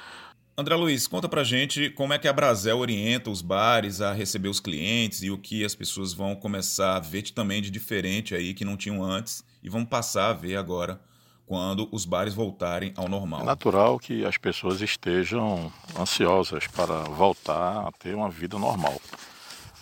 André 0.57 0.75
Luiz, 0.75 1.07
conta 1.07 1.29
pra 1.29 1.45
gente 1.45 1.89
como 1.91 2.13
é 2.13 2.19
que 2.19 2.27
a 2.27 2.33
Brasel 2.33 2.79
orienta 2.79 3.31
os 3.31 3.41
bares 3.43 4.01
a 4.01 4.13
receber 4.13 4.49
os 4.49 4.59
clientes 4.59 5.23
e 5.23 5.31
o 5.31 5.39
que 5.39 5.65
as 5.65 5.75
pessoas 5.75 6.13
vão 6.13 6.35
começar 6.35 6.97
a 6.97 7.01
ver 7.01 7.23
também 7.31 7.63
de 7.63 7.71
diferente 7.71 8.35
aí 8.35 8.53
que 8.55 8.65
não 8.65 8.77
tinham 8.77 9.03
antes 9.05 9.45
e 9.63 9.69
vão 9.71 9.85
passar 9.85 10.31
a 10.31 10.33
ver 10.33 10.57
agora 10.57 11.01
quando 11.47 11.89
os 11.93 12.05
bares 12.05 12.35
voltarem 12.35 12.93
ao 12.97 13.07
É 13.07 13.09
normal. 13.09 13.45
natural 13.45 13.99
que 14.01 14.25
as 14.25 14.37
pessoas 14.37 14.81
estejam 14.81 15.73
ansiosas 15.99 16.67
para 16.67 17.05
voltar 17.05 17.87
a 17.87 17.93
ter 17.93 18.15
uma 18.17 18.29
vida 18.29 18.59
normal. 18.59 19.01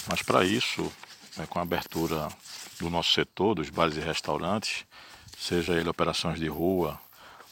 Mas 0.09 0.21
para 0.23 0.45
isso, 0.45 0.93
né, 1.39 1.47
com 1.49 1.59
a 1.59 1.63
abertura 1.63 2.29
do 2.81 2.91
nosso 2.91 3.13
setor, 3.13 3.55
dos 3.55 3.71
bares 3.71 3.97
e 3.97 4.01
restaurantes, 4.01 4.85
seja 5.39 5.75
ele 5.75 5.89
operações 5.89 6.39
de 6.39 6.49
rua 6.49 6.99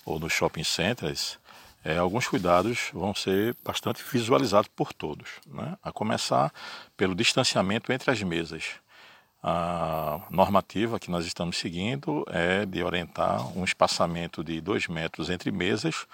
ou 0.04 0.18
nos 0.18 0.32
shopping 0.32 0.64
centers, 0.64 1.38
é, 1.84 1.98
alguns 1.98 2.26
cuidados 2.26 2.90
vão 2.94 3.14
ser 3.14 3.54
bastante 3.62 4.02
visualizados 4.10 4.70
por 4.74 4.92
todos. 4.92 5.28
Né? 5.46 5.76
A 5.82 5.92
começar 5.92 6.52
pelo 6.96 7.14
distanciamento 7.14 7.92
entre 7.92 8.10
as 8.10 8.22
mesas. 8.22 8.64
A 9.42 10.20
normativa 10.30 10.98
que 10.98 11.10
nós 11.10 11.26
estamos 11.26 11.58
seguindo 11.58 12.24
é 12.28 12.64
de 12.64 12.82
orientar 12.82 13.46
um 13.56 13.62
espaçamento 13.62 14.42
de 14.42 14.58
dois 14.62 14.88
metros 14.88 15.28
entre 15.28 15.52
mesas 15.52 16.06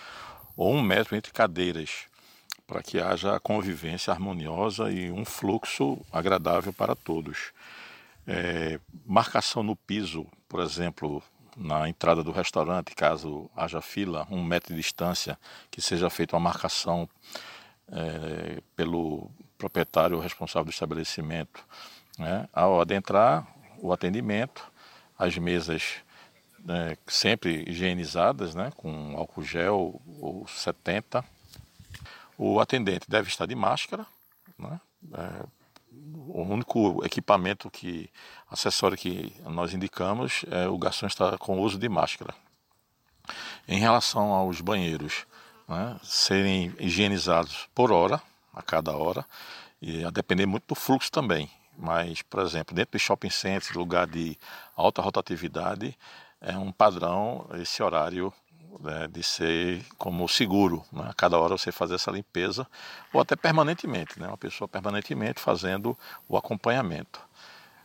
ou 0.56 0.74
um 0.74 0.82
metro 0.82 1.14
entre 1.14 1.32
cadeiras, 1.32 2.06
para 2.66 2.82
que 2.82 2.98
haja 2.98 3.38
convivência 3.38 4.12
harmoniosa 4.12 4.90
e 4.90 5.12
um 5.12 5.24
fluxo 5.24 6.04
agradável 6.12 6.72
para 6.72 6.96
todos. 6.96 7.52
É, 8.26 8.78
marcação 9.04 9.62
no 9.62 9.74
piso, 9.74 10.26
por 10.48 10.60
exemplo, 10.60 11.22
na 11.56 11.88
entrada 11.88 12.22
do 12.22 12.32
restaurante, 12.32 12.94
caso 12.94 13.50
haja 13.56 13.80
fila, 13.80 14.26
um 14.30 14.42
metro 14.42 14.74
de 14.74 14.80
distância, 14.80 15.38
que 15.70 15.80
seja 15.80 16.08
feita 16.08 16.36
uma 16.36 16.40
marcação 16.40 17.08
é, 17.90 18.62
pelo 18.76 19.30
proprietário 19.58 20.18
responsável 20.18 20.64
do 20.64 20.70
estabelecimento. 20.70 21.64
Né? 22.18 22.48
Ao 22.52 22.80
adentrar, 22.80 23.46
o 23.78 23.92
atendimento, 23.92 24.70
as 25.18 25.36
mesas 25.36 25.96
é, 26.68 26.96
sempre 27.06 27.64
higienizadas, 27.68 28.54
né? 28.54 28.72
com 28.76 29.16
álcool 29.16 29.42
gel 29.42 30.00
ou 30.20 30.46
70. 30.46 31.24
O 32.38 32.60
atendente 32.60 33.08
deve 33.08 33.28
estar 33.28 33.46
de 33.46 33.54
máscara, 33.54 34.06
né? 34.58 34.80
É, 35.12 35.59
o 36.28 36.42
único 36.42 37.04
equipamento 37.04 37.70
que 37.70 38.10
acessório 38.50 38.96
que 38.96 39.32
nós 39.44 39.74
indicamos 39.74 40.44
é 40.50 40.68
o 40.68 40.78
garçom 40.78 41.06
estar 41.06 41.36
com 41.38 41.60
uso 41.60 41.78
de 41.78 41.88
máscara. 41.88 42.34
Em 43.68 43.78
relação 43.78 44.32
aos 44.32 44.60
banheiros, 44.60 45.26
né, 45.68 45.98
serem 46.02 46.74
higienizados 46.78 47.68
por 47.74 47.92
hora, 47.92 48.20
a 48.52 48.62
cada 48.62 48.96
hora, 48.96 49.24
e 49.80 50.04
a 50.04 50.10
depender 50.10 50.46
muito 50.46 50.66
do 50.68 50.74
fluxo 50.74 51.10
também. 51.10 51.50
Mas, 51.78 52.22
por 52.22 52.40
exemplo, 52.40 52.74
dentro 52.74 52.98
de 52.98 53.04
shopping 53.04 53.30
centers, 53.30 53.74
lugar 53.74 54.06
de 54.06 54.36
alta 54.76 55.00
rotatividade, 55.00 55.96
é 56.40 56.56
um 56.56 56.72
padrão 56.72 57.48
esse 57.54 57.82
horário 57.82 58.32
né, 58.78 59.08
de 59.08 59.22
ser 59.22 59.84
como 59.98 60.28
seguro. 60.28 60.84
Né? 60.92 61.06
A 61.08 61.14
cada 61.14 61.38
hora 61.38 61.56
você 61.56 61.72
fazer 61.72 61.94
essa 61.94 62.10
limpeza, 62.10 62.66
ou 63.12 63.20
até 63.20 63.34
permanentemente, 63.34 64.20
né? 64.20 64.28
uma 64.28 64.38
pessoa 64.38 64.68
permanentemente 64.68 65.40
fazendo 65.40 65.96
o 66.28 66.36
acompanhamento. 66.36 67.20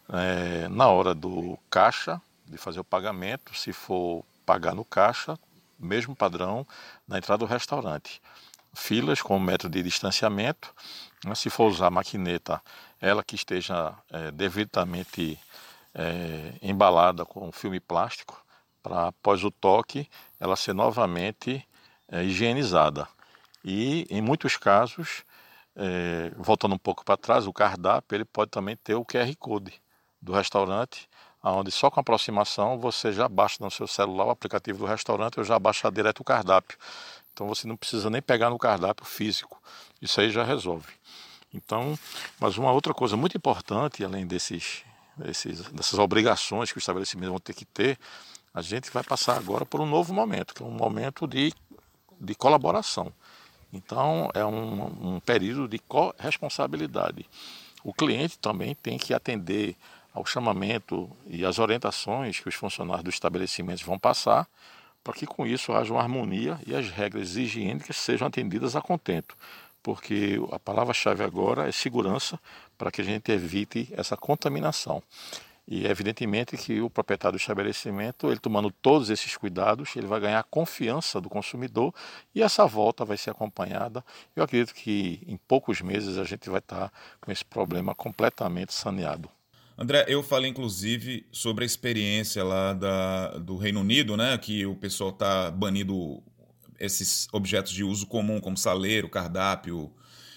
É, 0.09 0.67
na 0.67 0.87
hora 0.87 1.15
do 1.15 1.57
caixa, 1.69 2.21
de 2.45 2.57
fazer 2.57 2.79
o 2.79 2.83
pagamento, 2.83 3.55
se 3.55 3.73
for 3.73 4.23
pagar 4.45 4.75
no 4.75 4.85
caixa, 4.85 5.37
mesmo 5.79 6.15
padrão 6.15 6.65
na 7.07 7.17
entrada 7.17 7.39
do 7.39 7.45
restaurante. 7.45 8.21
Filas 8.73 9.21
com 9.21 9.39
metro 9.39 9.69
de 9.69 9.81
distanciamento. 9.81 10.73
Né? 11.25 11.33
Se 11.33 11.49
for 11.49 11.69
usar 11.69 11.87
a 11.87 11.91
maquineta, 11.91 12.61
ela 13.01 13.23
que 13.23 13.35
esteja 13.35 13.93
é, 14.11 14.31
devidamente 14.31 15.39
é, 15.93 16.53
embalada 16.61 17.25
com 17.25 17.51
filme 17.51 17.79
plástico, 17.79 18.44
para 18.85 19.07
após 19.07 19.43
o 19.43 19.49
toque 19.49 20.07
ela 20.39 20.55
ser 20.55 20.73
novamente 20.73 21.67
é, 22.07 22.23
higienizada. 22.23 23.07
E 23.63 24.05
em 24.11 24.21
muitos 24.21 24.57
casos, 24.57 25.23
é, 25.75 26.31
voltando 26.37 26.75
um 26.75 26.77
pouco 26.77 27.03
para 27.03 27.17
trás, 27.17 27.47
o 27.47 27.53
cardápio 27.53 28.15
ele 28.15 28.25
pode 28.25 28.51
também 28.51 28.75
ter 28.75 28.93
o 28.93 29.03
QR 29.03 29.35
Code 29.39 29.73
do 30.21 30.33
restaurante, 30.33 31.09
onde 31.41 31.71
só 31.71 31.89
com 31.89 31.99
aproximação 31.99 32.77
você 32.77 33.11
já 33.11 33.27
baixa 33.27 33.57
no 33.59 33.71
seu 33.71 33.87
celular 33.87 34.25
o 34.25 34.29
aplicativo 34.29 34.79
do 34.79 34.85
restaurante 34.85 35.39
ou 35.39 35.43
já 35.43 35.57
baixa 35.57 35.91
direto 35.91 36.19
o 36.19 36.23
cardápio. 36.23 36.77
Então 37.33 37.47
você 37.47 37.67
não 37.67 37.75
precisa 37.75 38.07
nem 38.11 38.21
pegar 38.21 38.51
no 38.51 38.59
cardápio 38.59 39.05
físico. 39.05 39.59
Isso 39.99 40.21
aí 40.21 40.29
já 40.29 40.43
resolve. 40.43 40.93
Então, 41.51 41.97
mas 42.39 42.57
uma 42.57 42.71
outra 42.71 42.93
coisa 42.93 43.17
muito 43.17 43.35
importante, 43.35 44.03
além 44.03 44.27
desses, 44.27 44.83
desses, 45.17 45.61
dessas 45.69 45.97
obrigações 45.97 46.71
que 46.71 46.77
o 46.77 46.79
estabelecimento 46.79 47.29
vão 47.29 47.39
ter 47.39 47.53
que 47.53 47.65
ter, 47.65 47.97
a 48.55 48.61
gente 48.61 48.89
vai 48.89 49.03
passar 49.03 49.37
agora 49.37 49.65
por 49.65 49.81
um 49.81 49.85
novo 49.85 50.13
momento, 50.13 50.53
que 50.55 50.63
é 50.63 50.65
um 50.65 50.71
momento 50.71 51.27
de, 51.27 51.53
de 52.21 52.33
colaboração. 52.33 53.11
Então, 53.73 54.29
é 54.33 54.45
um, 54.45 55.15
um 55.15 55.19
período 55.19 55.67
de 55.67 55.77
corresponsabilidade. 55.77 57.25
O 57.83 57.93
cliente 57.93 58.39
também 58.39 58.73
tem 58.73 58.97
que 58.97 59.13
atender 59.13 59.75
ao 60.13 60.25
chamamento 60.25 61.11
e 61.27 61.45
às 61.45 61.59
orientações 61.59 62.39
que 62.39 62.47
os 62.47 62.55
funcionários 62.55 63.03
dos 63.03 63.15
estabelecimentos 63.15 63.83
vão 63.83 63.99
passar, 63.99 64.47
para 65.03 65.13
que 65.13 65.27
com 65.27 65.45
isso 65.45 65.73
haja 65.73 65.91
uma 65.91 66.01
harmonia 66.01 66.57
e 66.65 66.73
as 66.73 66.89
regras 66.89 67.35
higiênicas 67.35 67.97
sejam 67.97 68.25
atendidas 68.25 68.73
a 68.73 68.81
contento. 68.81 69.35
Porque 69.83 70.39
a 70.53 70.57
palavra-chave 70.57 71.25
agora 71.25 71.67
é 71.67 71.71
segurança 71.73 72.39
para 72.77 72.89
que 72.89 73.01
a 73.01 73.03
gente 73.03 73.29
evite 73.33 73.89
essa 73.91 74.15
contaminação. 74.15 75.03
E 75.67 75.87
evidentemente 75.87 76.55
que 76.57 76.79
o 76.79 76.89
proprietário 76.89 77.37
do 77.37 77.41
estabelecimento, 77.41 78.27
ele 78.27 78.39
tomando 78.39 78.69
todos 78.69 79.09
esses 79.09 79.35
cuidados, 79.35 79.95
ele 79.95 80.05
vai 80.05 80.19
ganhar 80.19 80.39
a 80.39 80.43
confiança 80.43 81.19
do 81.19 81.27
consumidor 81.27 81.93
e 82.35 82.43
essa 82.43 82.67
volta 82.67 83.03
vai 83.03 83.17
ser 83.17 83.31
acompanhada. 83.31 84.05
Eu 84.35 84.43
acredito 84.43 84.75
que 84.75 85.23
em 85.25 85.37
poucos 85.37 85.81
meses 85.81 86.17
a 86.17 86.23
gente 86.23 86.49
vai 86.49 86.59
estar 86.59 86.91
com 87.19 87.31
esse 87.31 87.43
problema 87.43 87.95
completamente 87.95 88.73
saneado. 88.73 89.27
André, 89.77 90.05
eu 90.07 90.23
falei 90.23 90.49
inclusive 90.49 91.25
sobre 91.31 91.63
a 91.63 91.67
experiência 91.67 92.43
lá 92.43 92.73
da, 92.73 93.37
do 93.39 93.57
Reino 93.57 93.81
Unido, 93.81 94.15
né, 94.15 94.37
que 94.37 94.65
o 94.65 94.75
pessoal 94.75 95.09
está 95.09 95.51
banindo 95.51 96.23
esses 96.79 97.27
objetos 97.33 97.73
de 97.73 97.83
uso 97.83 98.05
comum, 98.05 98.39
como 98.39 98.55
saleiro, 98.55 99.09
cardápio. 99.09 99.91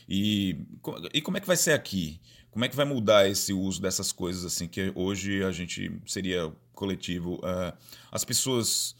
E, 0.09 0.67
e 1.13 1.21
como 1.21 1.37
é 1.37 1.41
que 1.41 1.47
vai 1.47 1.57
ser 1.57 1.73
aqui? 1.73 2.21
Como 2.51 2.65
é 2.65 2.69
que 2.69 2.77
vai 2.77 2.85
mudar 2.85 3.29
esse 3.29 3.53
uso 3.53 3.81
dessas 3.81 4.11
coisas 4.11 4.45
assim 4.45 4.67
que 4.67 4.93
hoje 4.95 5.43
a 5.45 5.51
gente 5.51 5.93
seria 6.07 6.53
coletivo? 6.73 7.37
Uh, 7.37 7.77
as 8.11 8.25
pessoas 8.25 8.97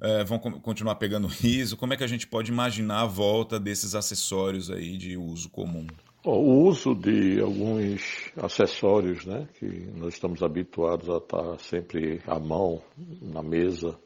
uh, 0.00 0.24
vão 0.26 0.38
continuar 0.38 0.96
pegando 0.96 1.26
riso? 1.26 1.76
Como 1.76 1.94
é 1.94 1.96
que 1.96 2.04
a 2.04 2.08
gente 2.08 2.26
pode 2.26 2.50
imaginar 2.50 3.00
a 3.00 3.06
volta 3.06 3.58
desses 3.58 3.94
acessórios 3.94 4.70
aí 4.70 4.96
de 4.96 5.16
uso 5.16 5.48
comum? 5.50 5.86
O 6.24 6.66
uso 6.68 6.94
de 6.94 7.38
alguns 7.38 8.32
acessórios, 8.36 9.26
né, 9.26 9.46
que 9.58 9.66
nós 9.66 10.14
estamos 10.14 10.42
habituados 10.42 11.10
a 11.10 11.18
estar 11.18 11.58
sempre 11.58 12.22
à 12.26 12.38
mão 12.38 12.82
na 13.20 13.42
mesa, 13.42 13.98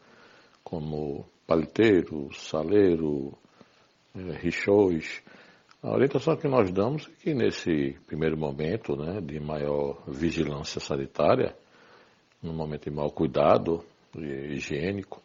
como 0.65 1.25
paliteiro, 1.47 2.29
saleiro, 2.35 3.39
é, 4.17 4.33
richões, 4.33 5.23
a 5.83 5.91
orientação 5.91 6.37
que 6.37 6.49
nós 6.49 6.73
damos 6.73 7.07
é 7.07 7.23
que 7.23 7.35
nesse 7.35 7.97
primeiro 8.07 8.37
momento 8.37 8.97
né, 8.97 9.21
de 9.21 9.39
maior 9.39 10.03
vigilância 10.09 10.81
sanitária, 10.81 11.57
no 12.43 12.53
momento 12.53 12.85
de 12.85 12.91
maior 12.91 13.11
cuidado 13.11 13.85
higiênico, 14.17 15.23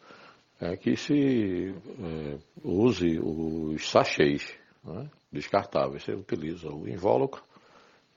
é 0.60 0.76
que 0.76 0.96
se 0.96 1.74
é, 1.74 2.38
use 2.62 3.18
os 3.18 3.90
sachês 3.90 4.56
né, 4.84 5.10
descartáveis. 5.32 6.04
Você 6.04 6.12
utiliza 6.12 6.68
o 6.68 6.88
invólucro 6.88 7.42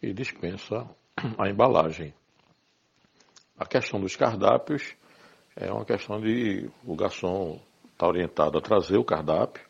e 0.01 0.13
dispensa 0.13 0.87
a 1.37 1.49
embalagem. 1.49 2.13
A 3.57 3.65
questão 3.65 3.99
dos 3.99 4.15
cardápios 4.15 4.95
é 5.55 5.71
uma 5.71 5.85
questão 5.85 6.21
de 6.21 6.69
o 6.85 6.95
garçom 6.95 7.59
estar 7.85 7.97
tá 7.97 8.07
orientado 8.07 8.59
a 8.59 8.61
trazer 8.61 8.97
o 8.97 9.03
cardápio 9.03 9.66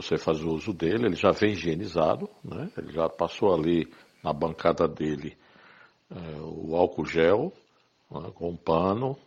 você 0.00 0.16
faz 0.16 0.40
o 0.44 0.50
uso 0.50 0.72
dele, 0.72 1.06
ele 1.06 1.16
já 1.16 1.32
vem 1.32 1.52
higienizado, 1.52 2.30
né? 2.44 2.70
ele 2.78 2.92
já 2.92 3.08
passou 3.08 3.52
ali 3.52 3.92
na 4.22 4.32
bancada 4.32 4.86
dele 4.86 5.36
é, 6.08 6.40
o 6.40 6.76
álcool 6.76 7.04
gel 7.04 7.52
né, 8.08 8.30
com 8.32 8.50
um 8.50 8.56
pano, 8.56 9.18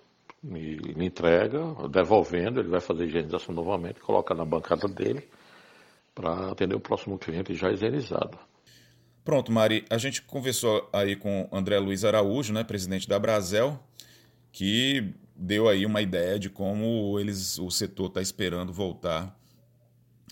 e 0.43 0.75
lhe 0.75 1.05
entrega, 1.05 1.59
devolvendo, 1.89 2.61
ele 2.61 2.69
vai 2.69 2.79
fazer 2.79 3.03
a 3.03 3.05
higienização 3.05 3.53
novamente, 3.53 3.99
coloca 3.99 4.33
na 4.33 4.45
bancada 4.45 4.87
dele 4.87 5.27
para 6.15 6.51
atender 6.51 6.73
o 6.73 6.79
próximo 6.79 7.19
cliente 7.19 7.53
já 7.53 7.69
higienizado. 7.69 8.39
Pronto, 9.25 9.51
Mari, 9.51 9.85
a 9.89 9.97
gente 9.97 10.21
conversou 10.21 10.89
aí 10.93 11.17
com 11.17 11.49
André 11.51 11.77
Luiz 11.79 12.05
Araújo, 12.05 12.53
né, 12.53 12.63
presidente 12.63 13.09
da 13.09 13.19
Brasel, 13.19 13.77
que 14.53 15.13
deu 15.35 15.67
aí 15.67 15.85
uma 15.85 16.01
ideia 16.01 16.39
de 16.39 16.49
como 16.49 17.19
eles, 17.19 17.59
o 17.59 17.69
setor 17.69 18.07
está 18.07 18.21
esperando 18.21 18.71
voltar 18.71 19.37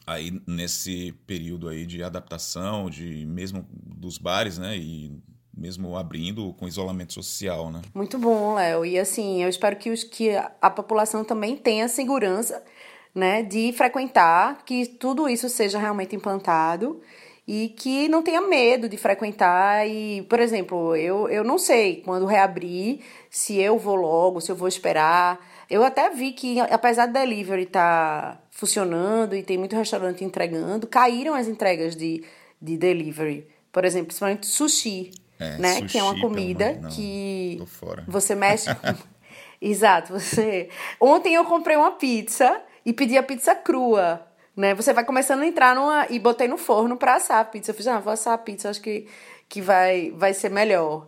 aí 0.10 0.42
nesse 0.48 1.14
período 1.28 1.70
aí 1.70 1.86
de 1.86 2.04
adaptação, 2.04 2.90
de 2.90 3.26
mesmo 3.26 3.66
dos 3.72 4.18
bares, 4.18 4.58
né? 4.58 4.76
E 4.76 5.12
mesmo 5.56 5.96
abrindo 5.98 6.54
com 6.54 6.68
isolamento 6.68 7.14
social, 7.14 7.72
né? 7.72 7.82
Muito 7.94 8.18
bom, 8.18 8.56
Léo. 8.56 8.86
E 8.86 8.98
assim, 8.98 9.44
eu 9.44 9.50
espero 9.50 9.76
que, 9.76 9.92
os, 9.92 10.04
que 10.04 10.32
a 10.62 10.70
população 10.70 11.24
também 11.24 11.56
tenha 11.56 11.88
segurança, 11.88 12.64
né, 13.14 13.44
de 13.44 13.74
frequentar, 13.74 14.64
que 14.66 14.86
tudo 14.86 15.28
isso 15.28 15.50
seja 15.50 15.78
realmente 15.78 16.16
implantado 16.16 17.02
e 17.48 17.70
que 17.70 18.08
não 18.08 18.22
tenha 18.22 18.42
medo 18.42 18.88
de 18.88 18.96
frequentar 18.96 19.88
e, 19.88 20.22
por 20.30 20.40
exemplo, 20.40 20.96
eu, 20.96 21.28
eu 21.28 21.44
não 21.44 21.58
sei 21.58 22.02
quando 22.06 22.26
reabrir, 22.26 23.00
se 23.30 23.58
eu 23.58 23.78
vou 23.78 23.96
logo, 23.96 24.40
se 24.40 24.52
eu 24.52 24.56
vou 24.56 24.68
esperar. 24.68 25.40
Eu 25.70 25.84
até 25.84 26.10
vi 26.10 26.32
que, 26.32 26.60
apesar 26.60 27.06
do 27.06 27.14
delivery 27.14 27.64
estar 27.64 28.36
tá 28.36 28.42
funcionando 28.50 29.36
e 29.36 29.44
tem 29.44 29.58
muito 29.58 29.76
restaurante 29.76 30.24
entregando, 30.24 30.88
caíram 30.88 31.36
as 31.36 31.48
entregas 31.48 31.96
de, 31.96 32.24
de 32.60 32.76
delivery. 32.76 33.48
Por 33.72 33.86
exemplo, 33.86 34.08
principalmente 34.08 34.48
sushi, 34.48 35.12
é, 35.40 35.58
né? 35.58 35.74
Sushi, 35.76 35.86
que 35.86 35.98
é 36.00 36.04
uma 36.04 36.20
comida 36.20 36.74
não, 36.82 36.90
que 36.90 37.62
você 38.08 38.34
mexe 38.34 38.74
com... 38.74 38.96
Exato, 39.62 40.14
você... 40.14 40.70
Ontem 41.00 41.36
eu 41.36 41.46
comprei 41.46 41.78
uma 41.78 41.92
pizza 41.92 42.62
e 42.84 42.92
pedi 42.92 43.16
a 43.16 43.22
pizza 43.22 43.54
crua, 43.54 44.26
né? 44.56 44.74
Você 44.74 44.92
vai 44.92 45.04
começando 45.04 45.42
a 45.42 45.46
entrar 45.46 45.76
numa... 45.76 46.08
E 46.10 46.18
botei 46.18 46.48
no 46.48 46.58
forno 46.58 46.98
para 46.98 47.16
assar 47.16 47.40
a 47.40 47.46
pizza. 47.46 47.72
Eu 47.72 47.76
fiz, 47.76 47.86
ah, 47.86 48.00
vou 48.00 48.12
assar 48.12 48.34
a 48.34 48.38
pizza, 48.38 48.70
acho 48.70 48.82
que, 48.82 49.06
que 49.48 49.62
vai, 49.62 50.12
vai 50.16 50.34
ser 50.34 50.50
melhor. 50.50 51.08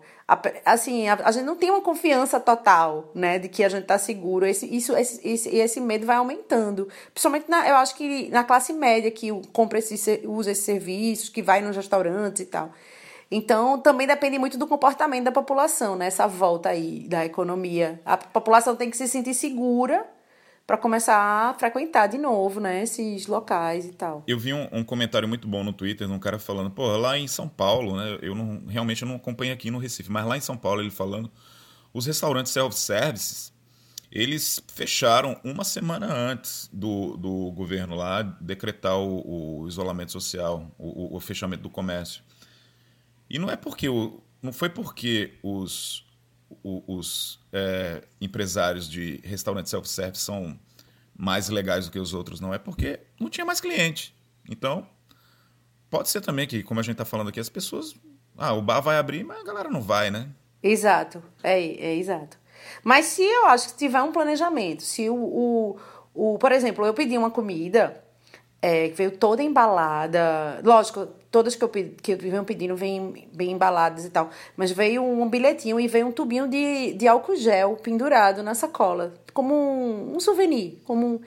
Assim, 0.65 1.07
a, 1.07 1.15
a, 1.25 1.31
gente 1.31 1.43
não 1.43 1.55
tem 1.55 1.69
uma 1.69 1.81
confiança 1.81 2.39
total, 2.39 3.12
né, 3.13 3.38
de 3.39 3.49
que 3.49 3.63
a 3.63 3.69
gente 3.69 3.86
tá 3.86 3.97
seguro. 3.97 4.45
Esse, 4.45 4.65
isso, 4.65 4.95
esse, 4.95 5.27
esse, 5.27 5.49
esse 5.55 5.81
medo 5.81 6.05
vai 6.05 6.15
aumentando. 6.15 6.88
Principalmente, 7.13 7.49
na, 7.49 7.67
eu 7.67 7.75
acho 7.75 7.95
que 7.95 8.29
na 8.29 8.43
classe 8.43 8.73
média 8.73 9.12
que 9.12 9.29
compra 9.51 9.79
esse, 9.79 10.21
usa 10.25 10.51
esses 10.51 10.63
serviços, 10.63 11.29
que 11.29 11.41
vai 11.41 11.62
nos 11.62 11.75
restaurantes 11.75 12.41
e 12.41 12.45
tal. 12.45 12.71
Então, 13.29 13.79
também 13.79 14.05
depende 14.05 14.38
muito 14.38 14.57
do 14.57 14.67
comportamento 14.67 15.23
da 15.23 15.31
população, 15.31 15.95
né, 15.95 16.07
essa 16.07 16.27
volta 16.27 16.69
aí 16.69 17.07
da 17.07 17.25
economia. 17.25 17.99
A 18.05 18.17
população 18.17 18.75
tem 18.75 18.89
que 18.89 18.97
se 18.97 19.07
sentir 19.07 19.34
segura 19.34 20.05
para 20.71 20.77
começar 20.77 21.49
a 21.49 21.53
frequentar 21.53 22.07
de 22.07 22.17
novo, 22.17 22.62
né, 22.62 22.81
esses 22.81 23.27
locais 23.27 23.86
e 23.86 23.91
tal. 23.91 24.23
Eu 24.25 24.39
vi 24.39 24.53
um, 24.53 24.69
um, 24.71 24.86
comentário 24.86 25.27
muito 25.27 25.45
bom 25.45 25.65
no 25.65 25.73
Twitter 25.73 26.07
de 26.07 26.13
um 26.13 26.17
cara 26.17 26.39
falando, 26.39 26.71
pô, 26.71 26.95
lá 26.95 27.17
em 27.17 27.27
São 27.27 27.45
Paulo, 27.45 27.97
né, 27.97 28.19
eu 28.21 28.34
não, 28.34 28.65
realmente 28.67 29.01
eu 29.01 29.07
não 29.10 29.17
acompanho 29.17 29.53
aqui 29.53 29.69
no 29.69 29.79
Recife, 29.79 30.10
mas 30.10 30.25
lá 30.25 30.38
em 30.38 30.39
São 30.39 30.55
Paulo 30.55 30.81
ele 30.81 30.89
falando, 30.89 31.29
os 31.93 32.05
restaurantes 32.05 32.53
self-services, 32.53 33.51
eles 34.10 34.63
fecharam 34.73 35.38
uma 35.43 35.65
semana 35.65 36.07
antes 36.10 36.69
do, 36.71 37.17
do 37.17 37.51
governo 37.51 37.93
lá 37.93 38.21
decretar 38.21 38.97
o, 38.97 39.63
o 39.63 39.67
isolamento 39.67 40.13
social, 40.13 40.71
o, 40.77 41.17
o, 41.17 41.19
fechamento 41.19 41.63
do 41.63 41.69
comércio. 41.69 42.23
E 43.29 43.38
não 43.38 43.49
é 43.49 43.57
porque 43.57 43.89
o, 43.89 44.23
não 44.41 44.53
foi 44.53 44.69
porque 44.69 45.38
os 45.43 46.05
os 46.63 47.39
é, 47.51 48.03
empresários 48.19 48.89
de 48.89 49.19
restaurante 49.23 49.69
self-service 49.69 50.23
são 50.23 50.57
mais 51.15 51.49
legais 51.49 51.85
do 51.85 51.91
que 51.91 51.99
os 51.99 52.13
outros, 52.13 52.39
não 52.39 52.53
é 52.53 52.57
porque 52.57 52.99
não 53.19 53.29
tinha 53.29 53.45
mais 53.45 53.61
cliente. 53.61 54.15
Então, 54.49 54.87
pode 55.89 56.09
ser 56.09 56.21
também 56.21 56.47
que, 56.47 56.63
como 56.63 56.79
a 56.79 56.83
gente 56.83 56.93
está 56.93 57.05
falando 57.05 57.29
aqui, 57.29 57.39
as 57.39 57.49
pessoas. 57.49 57.95
Ah, 58.37 58.53
o 58.53 58.61
bar 58.61 58.81
vai 58.81 58.97
abrir, 58.97 59.23
mas 59.23 59.39
a 59.39 59.43
galera 59.43 59.69
não 59.69 59.81
vai, 59.81 60.09
né? 60.09 60.29
Exato, 60.63 61.21
é, 61.43 61.59
é 61.61 61.95
exato. 61.95 62.39
Mas 62.83 63.05
se 63.05 63.23
eu 63.23 63.47
acho 63.47 63.69
que 63.69 63.77
tiver 63.77 64.01
um 64.01 64.11
planejamento, 64.11 64.83
se 64.83 65.09
o, 65.09 65.15
o, 65.15 65.79
o 66.13 66.37
por 66.37 66.51
exemplo, 66.51 66.85
eu 66.85 66.93
pedi 66.93 67.17
uma 67.17 67.31
comida 67.31 68.03
é, 68.62 68.89
veio 68.89 69.12
toda 69.12 69.41
embalada. 69.41 70.62
Lógico, 70.63 71.08
todas 71.32 71.56
que 71.56 71.63
eu, 71.63 71.69
que 71.69 72.12
eu 72.12 72.17
venho 72.17 72.43
pedindo 72.43 72.76
vêm 72.76 73.28
bem 73.34 73.52
embaladas 73.52 74.06
e 74.06 74.10
tal. 74.10 74.30
Mas 74.56 74.71
veio 74.71 75.04
um 75.04 75.28
bilhetinho 75.28 75.80
e 75.80 75.88
veio 75.88 76.08
um 76.08 76.12
tubinho 76.12 76.47
de, 76.47 76.93
de 76.93 77.08
álcool 77.08 77.36
gel 77.36 77.76
pendurado 77.78 78.43
na 78.43 78.54
sacola. 78.54 79.13
Como 79.34 79.54
um, 79.54 80.15
um 80.15 80.19
souvenir. 80.19 80.78
Como 80.86 81.08
um... 81.08 81.19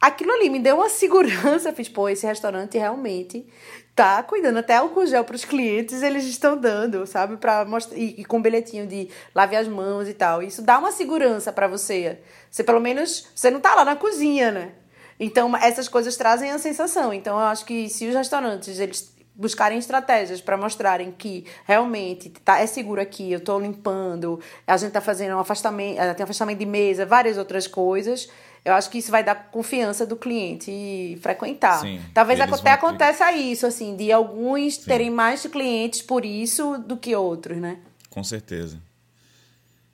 Aquilo 0.00 0.32
ali 0.32 0.50
me 0.50 0.58
deu 0.58 0.76
uma 0.76 0.88
segurança. 0.88 1.72
Fiz, 1.72 1.88
pô, 1.88 2.08
esse 2.08 2.26
restaurante 2.26 2.76
realmente 2.76 3.46
tá 3.94 4.20
cuidando. 4.24 4.58
Até 4.58 4.74
álcool 4.74 5.06
gel 5.06 5.22
para 5.22 5.36
os 5.36 5.44
clientes 5.44 6.02
eles 6.02 6.24
estão 6.24 6.56
dando, 6.56 7.06
sabe? 7.06 7.36
Pra 7.36 7.64
mostrar, 7.64 7.96
e, 7.96 8.20
e 8.20 8.24
com 8.24 8.42
bilhetinho 8.42 8.86
de 8.86 9.08
lave 9.32 9.54
as 9.54 9.68
mãos 9.68 10.08
e 10.08 10.14
tal. 10.14 10.42
Isso 10.42 10.60
dá 10.60 10.76
uma 10.78 10.90
segurança 10.90 11.52
para 11.52 11.68
você. 11.68 12.18
Você 12.50 12.64
pelo 12.64 12.80
menos. 12.80 13.28
Você 13.32 13.48
não 13.48 13.60
tá 13.60 13.76
lá 13.76 13.84
na 13.84 13.94
cozinha, 13.94 14.50
né? 14.50 14.72
Então, 15.18 15.56
essas 15.56 15.88
coisas 15.88 16.16
trazem 16.16 16.50
a 16.50 16.58
sensação. 16.58 17.12
Então, 17.12 17.38
eu 17.38 17.46
acho 17.46 17.64
que 17.64 17.88
se 17.88 18.06
os 18.06 18.14
restaurantes 18.14 18.78
eles 18.78 19.14
buscarem 19.34 19.78
estratégias 19.78 20.40
para 20.40 20.56
mostrarem 20.56 21.10
que 21.10 21.44
realmente 21.64 22.30
tá, 22.30 22.60
é 22.60 22.66
seguro 22.66 23.00
aqui, 23.00 23.32
eu 23.32 23.38
estou 23.38 23.58
limpando, 23.60 24.38
a 24.66 24.76
gente 24.76 24.88
está 24.88 25.00
fazendo 25.00 25.34
um 25.34 25.40
afastamento, 25.40 25.98
eh, 25.98 26.14
tem 26.14 26.22
afastamento 26.22 26.58
de 26.58 26.66
mesa, 26.66 27.04
várias 27.04 27.36
outras 27.36 27.66
coisas. 27.66 28.28
Eu 28.64 28.72
acho 28.72 28.88
que 28.88 28.98
isso 28.98 29.10
vai 29.10 29.22
dar 29.22 29.50
confiança 29.50 30.06
do 30.06 30.16
cliente 30.16 31.18
frequentar. 31.20 31.80
Sim, 31.80 32.00
Talvez 32.14 32.40
até 32.40 32.70
aconteça 32.70 33.30
isso, 33.32 33.66
assim, 33.66 33.94
de 33.94 34.10
alguns 34.10 34.76
Sim. 34.76 34.84
terem 34.86 35.10
mais 35.10 35.44
clientes 35.44 36.00
por 36.00 36.24
isso 36.24 36.78
do 36.78 36.96
que 36.96 37.14
outros, 37.14 37.58
né? 37.58 37.78
Com 38.08 38.24
certeza. 38.24 38.78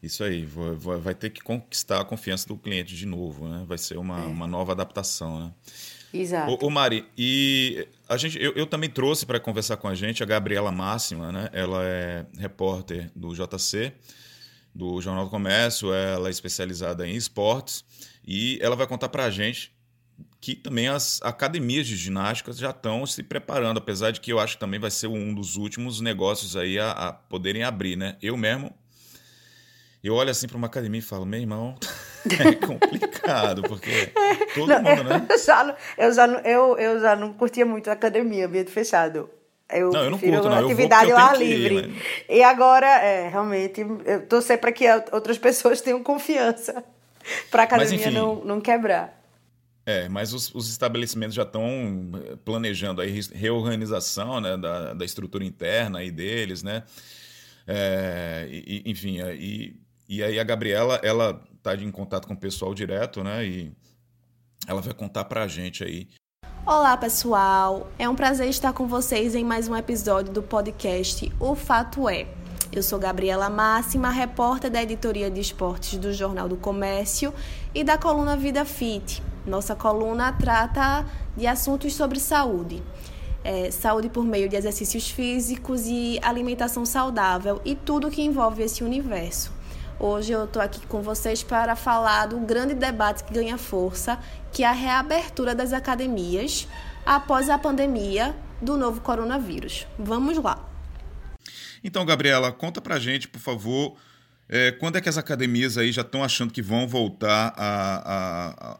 Isso 0.02 0.24
aí, 0.24 0.46
vai 0.46 1.14
ter 1.14 1.28
que 1.28 1.42
conquistar 1.42 2.00
a 2.00 2.04
confiança 2.04 2.48
do 2.48 2.56
cliente 2.56 2.96
de 2.96 3.04
novo, 3.04 3.46
né? 3.48 3.64
Vai 3.66 3.76
ser 3.76 3.98
uma, 3.98 4.20
é. 4.22 4.26
uma 4.26 4.46
nova 4.46 4.72
adaptação, 4.72 5.44
né? 5.44 5.52
Exato. 6.12 6.52
Ô, 6.52 6.66
ô 6.66 6.70
Mari, 6.70 7.06
e 7.16 7.86
a 8.08 8.16
gente, 8.16 8.42
eu, 8.42 8.52
eu 8.52 8.66
também 8.66 8.88
trouxe 8.88 9.26
para 9.26 9.38
conversar 9.38 9.76
com 9.76 9.86
a 9.86 9.94
gente 9.94 10.22
a 10.22 10.26
Gabriela 10.26 10.72
Máxima, 10.72 11.30
né? 11.30 11.50
Ela 11.52 11.84
é 11.84 12.26
repórter 12.38 13.10
do 13.14 13.34
JC, 13.34 13.92
do 14.74 15.00
Jornal 15.00 15.24
do 15.24 15.30
Comércio, 15.30 15.92
ela 15.92 16.28
é 16.28 16.30
especializada 16.30 17.06
em 17.06 17.14
esportes 17.14 17.84
e 18.26 18.58
ela 18.62 18.74
vai 18.74 18.86
contar 18.86 19.08
para 19.08 19.24
a 19.24 19.30
gente 19.30 19.72
que 20.40 20.54
também 20.54 20.88
as 20.88 21.20
academias 21.22 21.86
de 21.86 21.96
ginástica 21.96 22.52
já 22.52 22.70
estão 22.70 23.04
se 23.04 23.22
preparando, 23.22 23.76
apesar 23.76 24.10
de 24.10 24.20
que 24.20 24.32
eu 24.32 24.38
acho 24.38 24.54
que 24.54 24.60
também 24.60 24.80
vai 24.80 24.90
ser 24.90 25.06
um 25.06 25.34
dos 25.34 25.56
últimos 25.56 26.00
negócios 26.00 26.56
aí 26.56 26.78
a, 26.78 26.90
a 26.90 27.12
poderem 27.12 27.62
abrir, 27.62 27.96
né? 27.96 28.16
Eu 28.22 28.36
mesmo 28.36 28.74
eu 30.08 30.14
olho 30.14 30.30
assim 30.30 30.48
para 30.48 30.56
uma 30.56 30.66
academia 30.66 30.98
e 30.98 31.02
falo, 31.02 31.26
meu 31.26 31.40
irmão, 31.40 31.74
é 32.38 32.54
complicado, 32.54 33.62
porque 33.62 34.12
todo 34.54 34.68
não, 34.68 34.82
mundo, 34.82 35.04
né? 35.04 35.26
Eu 35.30 35.38
já, 35.38 35.64
não, 35.64 35.74
eu, 35.98 36.12
já 36.12 36.26
eu, 36.26 36.78
eu 36.78 37.00
já 37.00 37.16
não 37.16 37.32
curtia 37.32 37.66
muito 37.66 37.90
a 37.90 37.92
academia, 37.92 38.46
ambiente 38.46 38.70
fechado. 38.70 39.28
Eu 39.72 39.90
não, 39.90 40.04
eu 40.04 40.10
não 40.10 40.18
curto, 40.18 40.48
não. 40.48 40.64
Atividade 40.64 41.10
eu 41.10 41.16
vou 41.16 41.24
ao 41.24 41.30
ar 41.30 41.38
livre. 41.38 41.74
Ir, 41.76 41.86
né? 41.88 41.94
E 42.28 42.42
agora, 42.42 42.86
é, 42.86 43.28
realmente, 43.28 43.80
eu 44.04 44.26
torcer 44.26 44.58
para 44.58 44.72
que 44.72 44.84
outras 45.12 45.38
pessoas 45.38 45.80
tenham 45.80 46.02
confiança 46.02 46.82
para 47.50 47.62
a 47.62 47.64
academia 47.64 47.92
mas, 47.92 48.06
enfim, 48.06 48.14
não, 48.14 48.44
não 48.44 48.60
quebrar. 48.60 49.20
É, 49.86 50.08
mas 50.08 50.32
os, 50.32 50.54
os 50.54 50.68
estabelecimentos 50.68 51.34
já 51.34 51.42
estão 51.42 51.64
planejando 52.44 53.00
aí 53.00 53.20
reorganização 53.32 54.40
né, 54.40 54.56
da, 54.56 54.92
da 54.92 55.04
estrutura 55.04 55.44
interna 55.44 56.00
aí 56.00 56.10
deles, 56.10 56.62
né? 56.62 56.82
É, 57.66 58.48
e, 58.50 58.82
enfim, 58.86 59.20
e 59.20 59.76
e 60.11 60.25
aí 60.25 60.40
a 60.40 60.44
Gabriela, 60.44 61.01
ela 61.05 61.40
tá 61.62 61.73
em 61.77 61.88
contato 61.88 62.27
com 62.27 62.35
o 62.35 62.37
pessoal 62.37 62.75
direto, 62.75 63.23
né? 63.23 63.46
E 63.46 63.73
ela 64.66 64.81
vai 64.81 64.92
contar 64.92 65.25
pra 65.25 65.46
gente 65.46 65.85
aí. 65.85 66.09
Olá, 66.66 66.96
pessoal. 66.96 67.88
É 67.96 68.09
um 68.09 68.16
prazer 68.16 68.49
estar 68.49 68.73
com 68.73 68.88
vocês 68.88 69.37
em 69.37 69.44
mais 69.44 69.68
um 69.68 69.77
episódio 69.77 70.33
do 70.33 70.42
podcast 70.42 71.33
O 71.38 71.55
Fato 71.55 72.09
É. 72.09 72.27
Eu 72.73 72.83
sou 72.83 72.99
Gabriela 72.99 73.49
Máxima, 73.49 74.11
repórter 74.11 74.68
da 74.68 74.83
editoria 74.83 75.31
de 75.31 75.40
esportes 75.40 75.96
do 75.96 76.12
Jornal 76.12 76.49
do 76.49 76.57
Comércio 76.57 77.33
e 77.73 77.85
da 77.85 77.96
coluna 77.96 78.37
Vida 78.37 78.64
Fit. 78.64 79.23
Nossa 79.46 79.77
coluna 79.77 80.33
trata 80.33 81.07
de 81.37 81.46
assuntos 81.46 81.94
sobre 81.94 82.18
saúde. 82.18 82.83
É, 83.44 83.70
saúde 83.70 84.09
por 84.09 84.25
meio 84.25 84.49
de 84.49 84.57
exercícios 84.57 85.09
físicos 85.09 85.87
e 85.87 86.18
alimentação 86.20 86.85
saudável 86.85 87.61
e 87.64 87.77
tudo 87.77 88.11
que 88.11 88.23
envolve 88.23 88.64
esse 88.64 88.83
universo. 88.83 89.60
Hoje 90.02 90.32
eu 90.32 90.44
estou 90.44 90.62
aqui 90.62 90.86
com 90.86 91.02
vocês 91.02 91.42
para 91.42 91.76
falar 91.76 92.24
do 92.24 92.38
grande 92.38 92.72
debate 92.72 93.22
que 93.22 93.34
ganha 93.34 93.58
força, 93.58 94.18
que 94.50 94.64
é 94.64 94.66
a 94.66 94.72
reabertura 94.72 95.54
das 95.54 95.74
academias 95.74 96.66
após 97.04 97.50
a 97.50 97.58
pandemia 97.58 98.34
do 98.62 98.78
novo 98.78 99.02
coronavírus. 99.02 99.86
Vamos 99.98 100.42
lá. 100.42 100.66
Então, 101.84 102.06
Gabriela, 102.06 102.50
conta 102.50 102.80
pra 102.80 102.98
gente, 102.98 103.28
por 103.28 103.40
favor, 103.40 103.94
é, 104.48 104.72
quando 104.72 104.96
é 104.96 105.02
que 105.02 105.08
as 105.10 105.18
academias 105.18 105.76
aí 105.76 105.92
já 105.92 106.00
estão 106.00 106.24
achando 106.24 106.50
que 106.50 106.62
vão 106.62 106.88
voltar 106.88 107.54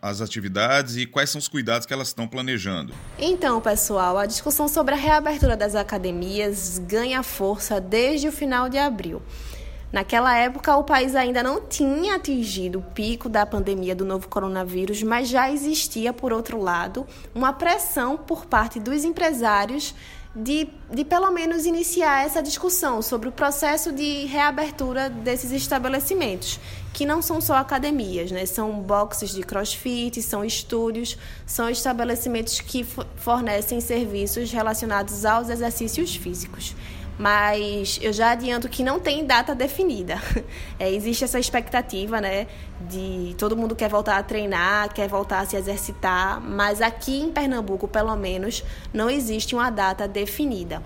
às 0.01 0.23
atividades 0.23 0.97
e 0.97 1.05
quais 1.05 1.29
são 1.29 1.39
os 1.39 1.49
cuidados 1.49 1.87
que 1.87 1.93
elas 1.93 2.09
estão 2.09 2.27
planejando? 2.27 2.95
Então, 3.19 3.61
pessoal, 3.61 4.17
a 4.17 4.25
discussão 4.25 4.67
sobre 4.67 4.95
a 4.95 4.97
reabertura 4.97 5.55
das 5.55 5.75
academias 5.75 6.79
ganha 6.79 7.23
força 7.23 7.79
desde 7.79 8.27
o 8.27 8.33
final 8.33 8.71
de 8.71 8.79
abril. 8.79 9.21
Naquela 9.93 10.37
época, 10.37 10.77
o 10.77 10.85
país 10.85 11.17
ainda 11.17 11.43
não 11.43 11.63
tinha 11.63 12.15
atingido 12.15 12.79
o 12.79 12.83
pico 12.83 13.29
da 13.29 13.45
pandemia 13.45 13.95
do 13.95 14.05
novo 14.05 14.29
coronavírus, 14.29 15.03
mas 15.03 15.29
já 15.29 15.51
existia, 15.51 16.13
por 16.13 16.33
outro 16.33 16.61
lado, 16.61 17.05
uma 17.35 17.53
pressão 17.53 18.17
por 18.17 18.47
parte 18.47 18.79
dos 18.79 19.05
empresários 19.05 19.93
de, 20.35 20.69
de 20.93 21.05
pelo 21.05 21.29
menos 21.33 21.67
iniciar 21.67 22.25
essa 22.25 22.41
discussão 22.41 23.03
sobre 23.03 23.29
o 23.29 23.33
processo 23.33 23.91
de 23.91 24.27
reabertura 24.27 25.11
desses 25.11 25.51
estabelecimentos, 25.51 26.61
que 26.93 27.05
não 27.05 27.21
são 27.21 27.41
só 27.41 27.55
academias, 27.57 28.31
né? 28.31 28.47
são 28.47 28.81
boxes 28.81 29.31
de 29.31 29.43
crossfit, 29.43 30.23
são 30.23 30.45
estúdios, 30.45 31.19
são 31.45 31.69
estabelecimentos 31.69 32.61
que 32.61 32.87
fornecem 33.17 33.81
serviços 33.81 34.53
relacionados 34.53 35.25
aos 35.25 35.49
exercícios 35.49 36.15
físicos 36.15 36.77
mas 37.21 37.99
eu 38.01 38.15
já 38.15 38.31
adianto 38.31 38.67
que 38.67 38.83
não 38.83 38.99
tem 38.99 39.27
data 39.27 39.55
definida. 39.55 40.19
É, 40.79 40.91
existe 40.91 41.25
essa 41.25 41.39
expectativa, 41.39 42.23
né, 42.23 42.47
de 42.89 43.35
todo 43.37 43.55
mundo 43.55 43.77
quer 43.77 43.91
voltar 43.91 44.17
a 44.17 44.23
treinar, 44.23 44.91
quer 44.95 45.07
voltar 45.07 45.41
a 45.41 45.45
se 45.45 45.55
exercitar, 45.55 46.41
mas 46.41 46.81
aqui 46.81 47.21
em 47.21 47.31
Pernambuco, 47.31 47.87
pelo 47.87 48.17
menos, 48.17 48.65
não 48.91 49.11
existe 49.11 49.55
uma 49.55 49.69
data 49.69 50.09
definida. 50.09 50.83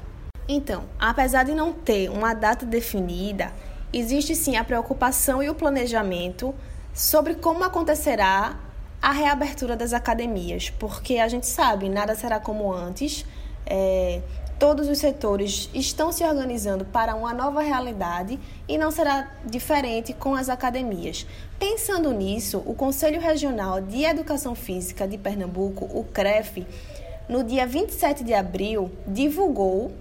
Então, 0.48 0.84
apesar 0.98 1.44
de 1.44 1.54
não 1.54 1.72
ter 1.72 2.10
uma 2.10 2.34
data 2.34 2.66
definida, 2.66 3.52
existe 3.92 4.34
sim 4.34 4.56
a 4.56 4.64
preocupação 4.64 5.40
e 5.40 5.48
o 5.48 5.54
planejamento 5.54 6.52
sobre 6.92 7.36
como 7.36 7.62
acontecerá 7.62 8.58
a 9.00 9.12
reabertura 9.12 9.76
das 9.76 9.92
academias, 9.92 10.70
porque 10.70 11.18
a 11.18 11.28
gente 11.28 11.46
sabe, 11.46 11.88
nada 11.88 12.16
será 12.16 12.40
como 12.40 12.72
antes. 12.72 13.24
É, 13.64 14.20
todos 14.64 14.88
os 14.88 14.96
setores 14.96 15.68
estão 15.74 16.11
se 16.11 16.24
organizando 16.24 16.87
para 16.87 17.14
uma 17.14 17.35
nova 17.35 17.61
realidade 17.61 18.40
e 18.66 18.79
não 18.79 18.90
será 18.90 19.31
diferente 19.44 20.14
com 20.14 20.35
as 20.35 20.48
academias. 20.48 21.27
Pensando 21.59 22.11
nisso, 22.12 22.62
o 22.64 22.72
Conselho 22.72 23.20
Regional 23.20 23.83
de 23.83 24.05
Educação 24.05 24.55
Física 24.55 25.07
de 25.07 25.18
Pernambuco, 25.18 25.85
o 25.85 26.03
CREF, 26.05 26.66
no 27.29 27.44
dia 27.44 27.66
27 27.66 28.24
de 28.24 28.33
abril, 28.33 28.90
divulgou 29.07 29.92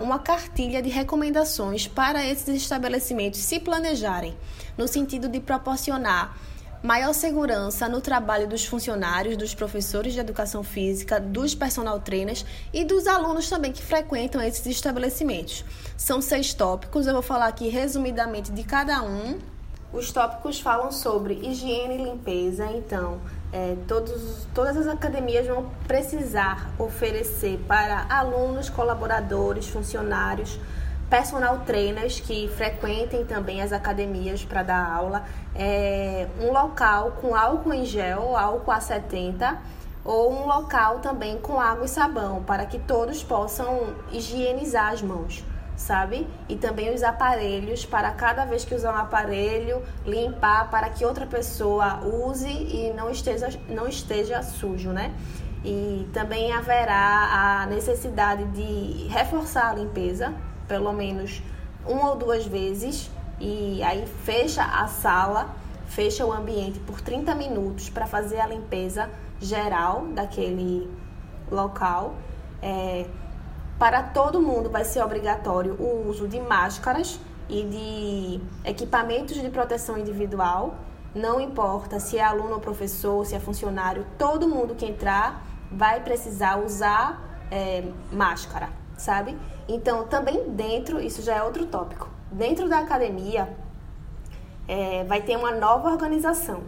uma 0.00 0.18
cartilha 0.18 0.80
de 0.80 0.88
recomendações 0.88 1.86
para 1.86 2.26
esses 2.26 2.62
estabelecimentos 2.62 3.40
se 3.40 3.60
planejarem, 3.60 4.34
no 4.78 4.88
sentido 4.88 5.28
de 5.28 5.38
proporcionar 5.38 6.34
maior 6.82 7.12
segurança 7.12 7.88
no 7.88 8.00
trabalho 8.00 8.48
dos 8.48 8.66
funcionários, 8.66 9.36
dos 9.36 9.54
professores 9.54 10.12
de 10.12 10.20
educação 10.20 10.64
física, 10.64 11.20
dos 11.20 11.54
personal 11.54 12.00
trainers 12.00 12.44
e 12.72 12.84
dos 12.84 13.06
alunos 13.06 13.48
também 13.48 13.72
que 13.72 13.82
frequentam 13.82 14.42
esses 14.42 14.66
estabelecimentos. 14.66 15.64
São 15.96 16.20
seis 16.20 16.52
tópicos, 16.52 17.06
eu 17.06 17.12
vou 17.12 17.22
falar 17.22 17.46
aqui 17.46 17.68
resumidamente 17.68 18.50
de 18.50 18.64
cada 18.64 19.02
um. 19.02 19.38
Os 19.92 20.10
tópicos 20.10 20.58
falam 20.58 20.90
sobre 20.90 21.34
higiene 21.34 21.96
e 21.96 22.04
limpeza, 22.04 22.64
então 22.72 23.20
é, 23.52 23.76
todos, 23.86 24.46
todas 24.54 24.76
as 24.76 24.86
academias 24.86 25.46
vão 25.46 25.70
precisar 25.86 26.72
oferecer 26.78 27.58
para 27.68 28.06
alunos, 28.08 28.70
colaboradores, 28.70 29.68
funcionários, 29.68 30.58
personal 31.12 31.58
trainers 31.66 32.20
que 32.20 32.48
frequentem 32.56 33.22
também 33.26 33.60
as 33.60 33.70
academias 33.70 34.46
para 34.46 34.62
dar 34.62 34.90
aula, 34.90 35.26
é, 35.54 36.26
um 36.40 36.50
local 36.50 37.18
com 37.20 37.34
álcool 37.34 37.74
em 37.74 37.84
gel, 37.84 38.34
álcool 38.34 38.70
a 38.70 38.80
70, 38.80 39.58
ou 40.02 40.32
um 40.32 40.46
local 40.46 41.00
também 41.00 41.36
com 41.36 41.60
água 41.60 41.84
e 41.84 41.88
sabão, 41.88 42.42
para 42.42 42.64
que 42.64 42.78
todos 42.78 43.22
possam 43.22 43.94
higienizar 44.10 44.90
as 44.90 45.02
mãos 45.02 45.44
sabe? 45.76 46.28
E 46.48 46.54
também 46.54 46.94
os 46.94 47.02
aparelhos 47.02 47.84
para 47.84 48.10
cada 48.12 48.44
vez 48.44 48.64
que 48.64 48.72
usar 48.74 48.94
um 48.94 48.98
aparelho, 48.98 49.82
limpar 50.06 50.70
para 50.70 50.88
que 50.88 51.04
outra 51.04 51.26
pessoa 51.26 51.98
use 52.04 52.48
e 52.48 52.92
não 52.96 53.10
esteja, 53.10 53.48
não 53.68 53.88
esteja 53.88 54.42
sujo, 54.42 54.90
né? 54.90 55.12
E 55.64 56.08
também 56.12 56.52
haverá 56.52 57.62
a 57.62 57.66
necessidade 57.66 58.44
de 58.52 59.08
reforçar 59.08 59.70
a 59.70 59.74
limpeza, 59.74 60.32
pelo 60.72 60.90
menos 60.90 61.42
uma 61.86 62.12
ou 62.12 62.16
duas 62.16 62.46
vezes, 62.46 63.10
e 63.38 63.82
aí 63.82 64.06
fecha 64.24 64.64
a 64.64 64.88
sala, 64.88 65.54
fecha 65.84 66.24
o 66.24 66.32
ambiente 66.32 66.80
por 66.80 66.98
30 67.02 67.34
minutos 67.34 67.90
para 67.90 68.06
fazer 68.06 68.40
a 68.40 68.46
limpeza 68.46 69.10
geral 69.38 70.06
daquele 70.14 70.90
local. 71.50 72.14
É, 72.62 73.04
para 73.78 74.02
todo 74.02 74.40
mundo 74.40 74.70
vai 74.70 74.82
ser 74.82 75.02
obrigatório 75.02 75.74
o 75.74 76.08
uso 76.08 76.26
de 76.26 76.40
máscaras 76.40 77.20
e 77.50 77.64
de 77.64 78.66
equipamentos 78.66 79.38
de 79.38 79.50
proteção 79.50 79.98
individual. 79.98 80.76
Não 81.14 81.38
importa 81.38 82.00
se 82.00 82.16
é 82.16 82.24
aluno 82.24 82.54
ou 82.54 82.60
professor, 82.60 83.26
se 83.26 83.34
é 83.34 83.40
funcionário, 83.40 84.06
todo 84.16 84.48
mundo 84.48 84.74
que 84.74 84.86
entrar 84.86 85.44
vai 85.70 86.00
precisar 86.00 86.56
usar 86.56 87.38
é, 87.50 87.84
máscara, 88.10 88.70
sabe? 88.96 89.36
Então, 89.72 90.04
também 90.06 90.50
dentro, 90.50 91.00
isso 91.00 91.22
já 91.22 91.36
é 91.36 91.42
outro 91.42 91.64
tópico, 91.64 92.06
dentro 92.30 92.68
da 92.68 92.80
academia 92.80 93.48
é, 94.68 95.02
vai 95.04 95.22
ter 95.22 95.34
uma 95.34 95.50
nova 95.50 95.88
organização. 95.88 96.62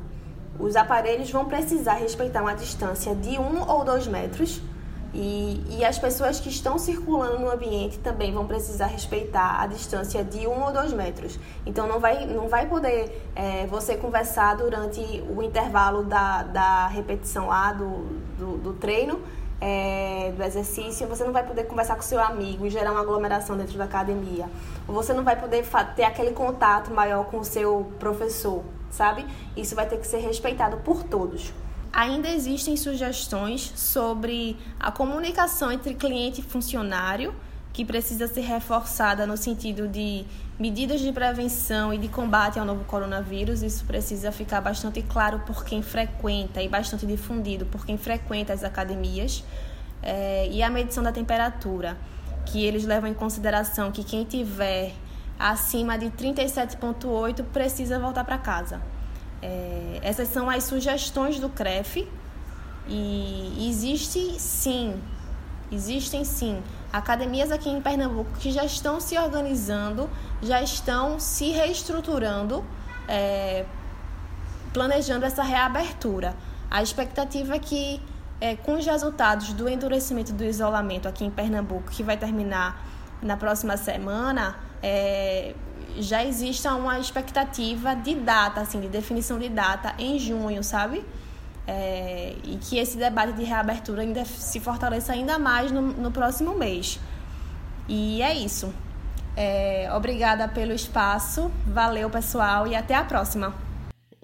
Os 0.58 0.74
aparelhos 0.74 1.30
vão 1.30 1.44
precisar 1.44 1.94
respeitar 1.94 2.40
uma 2.40 2.54
distância 2.54 3.14
de 3.14 3.38
um 3.38 3.68
ou 3.68 3.84
dois 3.84 4.06
metros 4.06 4.62
e, 5.12 5.62
e 5.68 5.84
as 5.84 5.98
pessoas 5.98 6.40
que 6.40 6.48
estão 6.48 6.78
circulando 6.78 7.40
no 7.40 7.50
ambiente 7.50 7.98
também 7.98 8.32
vão 8.32 8.46
precisar 8.46 8.86
respeitar 8.86 9.60
a 9.60 9.66
distância 9.66 10.24
de 10.24 10.46
um 10.46 10.64
ou 10.64 10.72
dois 10.72 10.94
metros. 10.94 11.38
Então 11.66 11.86
não 11.86 12.00
vai, 12.00 12.24
não 12.24 12.48
vai 12.48 12.66
poder 12.66 13.30
é, 13.36 13.66
você 13.66 13.96
conversar 13.96 14.56
durante 14.56 15.00
o 15.28 15.42
intervalo 15.42 16.04
da, 16.04 16.42
da 16.44 16.86
repetição 16.86 17.48
lá 17.48 17.70
do, 17.72 18.04
do, 18.38 18.56
do 18.58 18.72
treino, 18.72 19.20
é, 19.60 20.32
do 20.36 20.42
exercício, 20.42 21.06
você 21.06 21.24
não 21.24 21.32
vai 21.32 21.46
poder 21.46 21.64
conversar 21.64 21.96
com 21.96 22.02
seu 22.02 22.20
amigo 22.20 22.66
e 22.66 22.70
gerar 22.70 22.92
uma 22.92 23.00
aglomeração 23.00 23.56
dentro 23.56 23.78
da 23.78 23.84
academia. 23.84 24.48
Ou 24.86 24.94
você 24.94 25.12
não 25.12 25.24
vai 25.24 25.38
poder 25.40 25.64
ter 25.96 26.04
aquele 26.04 26.32
contato 26.32 26.92
maior 26.92 27.26
com 27.26 27.38
o 27.38 27.44
seu 27.44 27.90
professor, 27.98 28.62
sabe? 28.90 29.24
Isso 29.56 29.74
vai 29.74 29.86
ter 29.86 29.98
que 29.98 30.06
ser 30.06 30.18
respeitado 30.18 30.78
por 30.78 31.02
todos. 31.04 31.52
Ainda 31.92 32.28
existem 32.28 32.76
sugestões 32.76 33.72
sobre 33.76 34.56
a 34.80 34.90
comunicação 34.90 35.70
entre 35.70 35.94
cliente 35.94 36.40
e 36.40 36.44
funcionário, 36.44 37.32
que 37.72 37.84
precisa 37.84 38.26
ser 38.26 38.40
reforçada 38.40 39.26
no 39.26 39.36
sentido 39.36 39.88
de 39.88 40.24
medidas 40.58 41.00
de 41.00 41.12
prevenção 41.12 41.92
e 41.92 41.98
de 41.98 42.08
combate 42.08 42.58
ao 42.58 42.64
novo 42.64 42.84
coronavírus. 42.84 43.62
Isso 43.62 43.84
precisa 43.84 44.30
ficar 44.30 44.60
bastante 44.60 45.02
claro 45.02 45.40
por 45.40 45.64
quem 45.64 45.82
frequenta 45.82 46.62
e 46.62 46.68
bastante 46.68 47.06
difundido 47.06 47.66
por 47.66 47.84
quem 47.84 47.98
frequenta 47.98 48.52
as 48.52 48.62
academias. 48.62 49.44
É, 50.02 50.48
e 50.50 50.62
a 50.62 50.70
medição 50.70 51.02
da 51.02 51.12
temperatura, 51.12 51.96
que 52.46 52.64
eles 52.64 52.84
levam 52.84 53.08
em 53.08 53.14
consideração 53.14 53.90
que 53.90 54.04
quem 54.04 54.24
tiver 54.24 54.92
acima 55.38 55.98
de 55.98 56.06
37,8 56.10 57.42
precisa 57.52 57.98
voltar 57.98 58.24
para 58.24 58.38
casa. 58.38 58.80
É, 59.42 59.98
essas 60.02 60.28
são 60.28 60.48
as 60.48 60.64
sugestões 60.64 61.38
do 61.38 61.48
CREF 61.48 62.06
e 62.86 63.66
existe 63.68 64.38
sim, 64.38 64.94
existem 65.72 66.24
sim 66.24 66.62
academias 66.92 67.50
aqui 67.50 67.68
em 67.68 67.80
Pernambuco 67.80 68.30
que 68.38 68.52
já 68.52 68.64
estão 68.64 69.00
se 69.00 69.18
organizando, 69.18 70.08
já 70.44 70.62
estão 70.62 71.18
se 71.18 71.50
reestruturando, 71.50 72.64
é, 73.08 73.64
planejando 74.72 75.24
essa 75.24 75.42
reabertura. 75.42 76.34
A 76.70 76.82
expectativa 76.82 77.56
é 77.56 77.58
que, 77.58 78.00
é, 78.40 78.56
com 78.56 78.74
os 78.74 78.84
resultados 78.84 79.52
do 79.52 79.68
endurecimento 79.68 80.32
do 80.32 80.44
isolamento 80.44 81.08
aqui 81.08 81.24
em 81.24 81.30
Pernambuco, 81.30 81.90
que 81.90 82.02
vai 82.02 82.16
terminar 82.16 82.84
na 83.22 83.36
próxima 83.36 83.76
semana, 83.76 84.56
é, 84.82 85.54
já 85.98 86.24
exista 86.24 86.74
uma 86.74 86.98
expectativa 86.98 87.94
de 87.94 88.14
data, 88.14 88.60
assim, 88.60 88.80
de 88.80 88.88
definição 88.88 89.38
de 89.38 89.48
data 89.48 89.94
em 89.98 90.18
junho, 90.18 90.62
sabe? 90.62 91.04
É, 91.66 92.34
e 92.44 92.56
que 92.56 92.76
esse 92.76 92.98
debate 92.98 93.32
de 93.32 93.44
reabertura 93.44 94.02
ainda 94.02 94.24
se 94.24 94.60
fortaleça 94.60 95.12
ainda 95.12 95.38
mais 95.38 95.72
no, 95.72 95.80
no 95.80 96.10
próximo 96.10 96.54
mês. 96.54 97.00
E 97.88 98.20
é 98.20 98.34
isso. 98.34 98.72
É, 99.36 99.88
obrigada 99.92 100.46
pelo 100.46 100.72
espaço, 100.72 101.50
valeu 101.66 102.08
pessoal 102.08 102.66
e 102.66 102.74
até 102.74 102.94
a 102.94 103.04
próxima. 103.04 103.54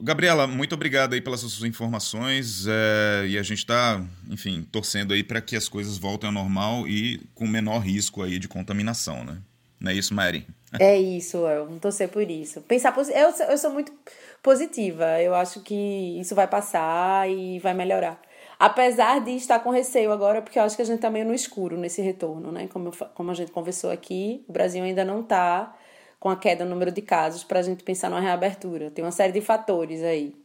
Gabriela, 0.02 0.46
muito 0.46 0.74
obrigado 0.74 1.12
aí 1.12 1.20
pelas 1.20 1.40
suas 1.40 1.62
informações 1.62 2.64
é, 2.66 3.26
e 3.26 3.36
a 3.36 3.42
gente 3.42 3.58
está, 3.58 4.02
enfim, 4.30 4.66
torcendo 4.72 5.12
aí 5.12 5.22
para 5.22 5.42
que 5.42 5.54
as 5.54 5.68
coisas 5.68 5.98
voltem 5.98 6.28
ao 6.28 6.32
normal 6.32 6.88
e 6.88 7.20
com 7.34 7.46
menor 7.46 7.80
risco 7.80 8.22
aí 8.22 8.38
de 8.38 8.48
contaminação, 8.48 9.24
né? 9.24 9.38
Não 9.78 9.90
é 9.90 9.94
isso, 9.94 10.14
Mary? 10.14 10.46
É 10.78 10.98
isso, 10.98 11.38
eu 11.38 11.68
não 11.68 11.78
torcer 11.78 12.08
por 12.08 12.30
isso. 12.30 12.60
Pensar 12.62 12.94
eu, 12.96 13.46
eu 13.48 13.58
sou 13.58 13.70
muito 13.70 13.92
positiva. 14.42 15.20
Eu 15.20 15.34
acho 15.34 15.60
que 15.60 15.74
isso 16.20 16.34
vai 16.34 16.46
passar 16.46 17.28
e 17.28 17.58
vai 17.58 17.74
melhorar. 17.74 18.20
Apesar 18.60 19.22
de 19.22 19.30
estar 19.30 19.58
com 19.60 19.70
receio 19.70 20.12
agora, 20.12 20.42
porque 20.42 20.58
eu 20.58 20.62
acho 20.62 20.76
que 20.76 20.82
a 20.82 20.84
gente 20.84 20.96
está 20.96 21.08
meio 21.08 21.24
no 21.24 21.32
escuro 21.32 21.78
nesse 21.78 22.02
retorno, 22.02 22.52
né? 22.52 22.68
Como, 22.68 22.88
eu, 22.88 22.92
como 23.14 23.30
a 23.30 23.34
gente 23.34 23.50
conversou 23.50 23.90
aqui, 23.90 24.44
o 24.46 24.52
Brasil 24.52 24.84
ainda 24.84 25.02
não 25.02 25.20
está 25.20 25.74
com 26.20 26.28
a 26.28 26.36
queda 26.36 26.62
no 26.62 26.72
número 26.72 26.92
de 26.92 27.00
casos 27.00 27.42
para 27.42 27.60
a 27.60 27.62
gente 27.62 27.82
pensar 27.82 28.10
numa 28.10 28.20
reabertura. 28.20 28.90
Tem 28.90 29.02
uma 29.02 29.12
série 29.12 29.32
de 29.32 29.40
fatores 29.40 30.02
aí. 30.02 30.36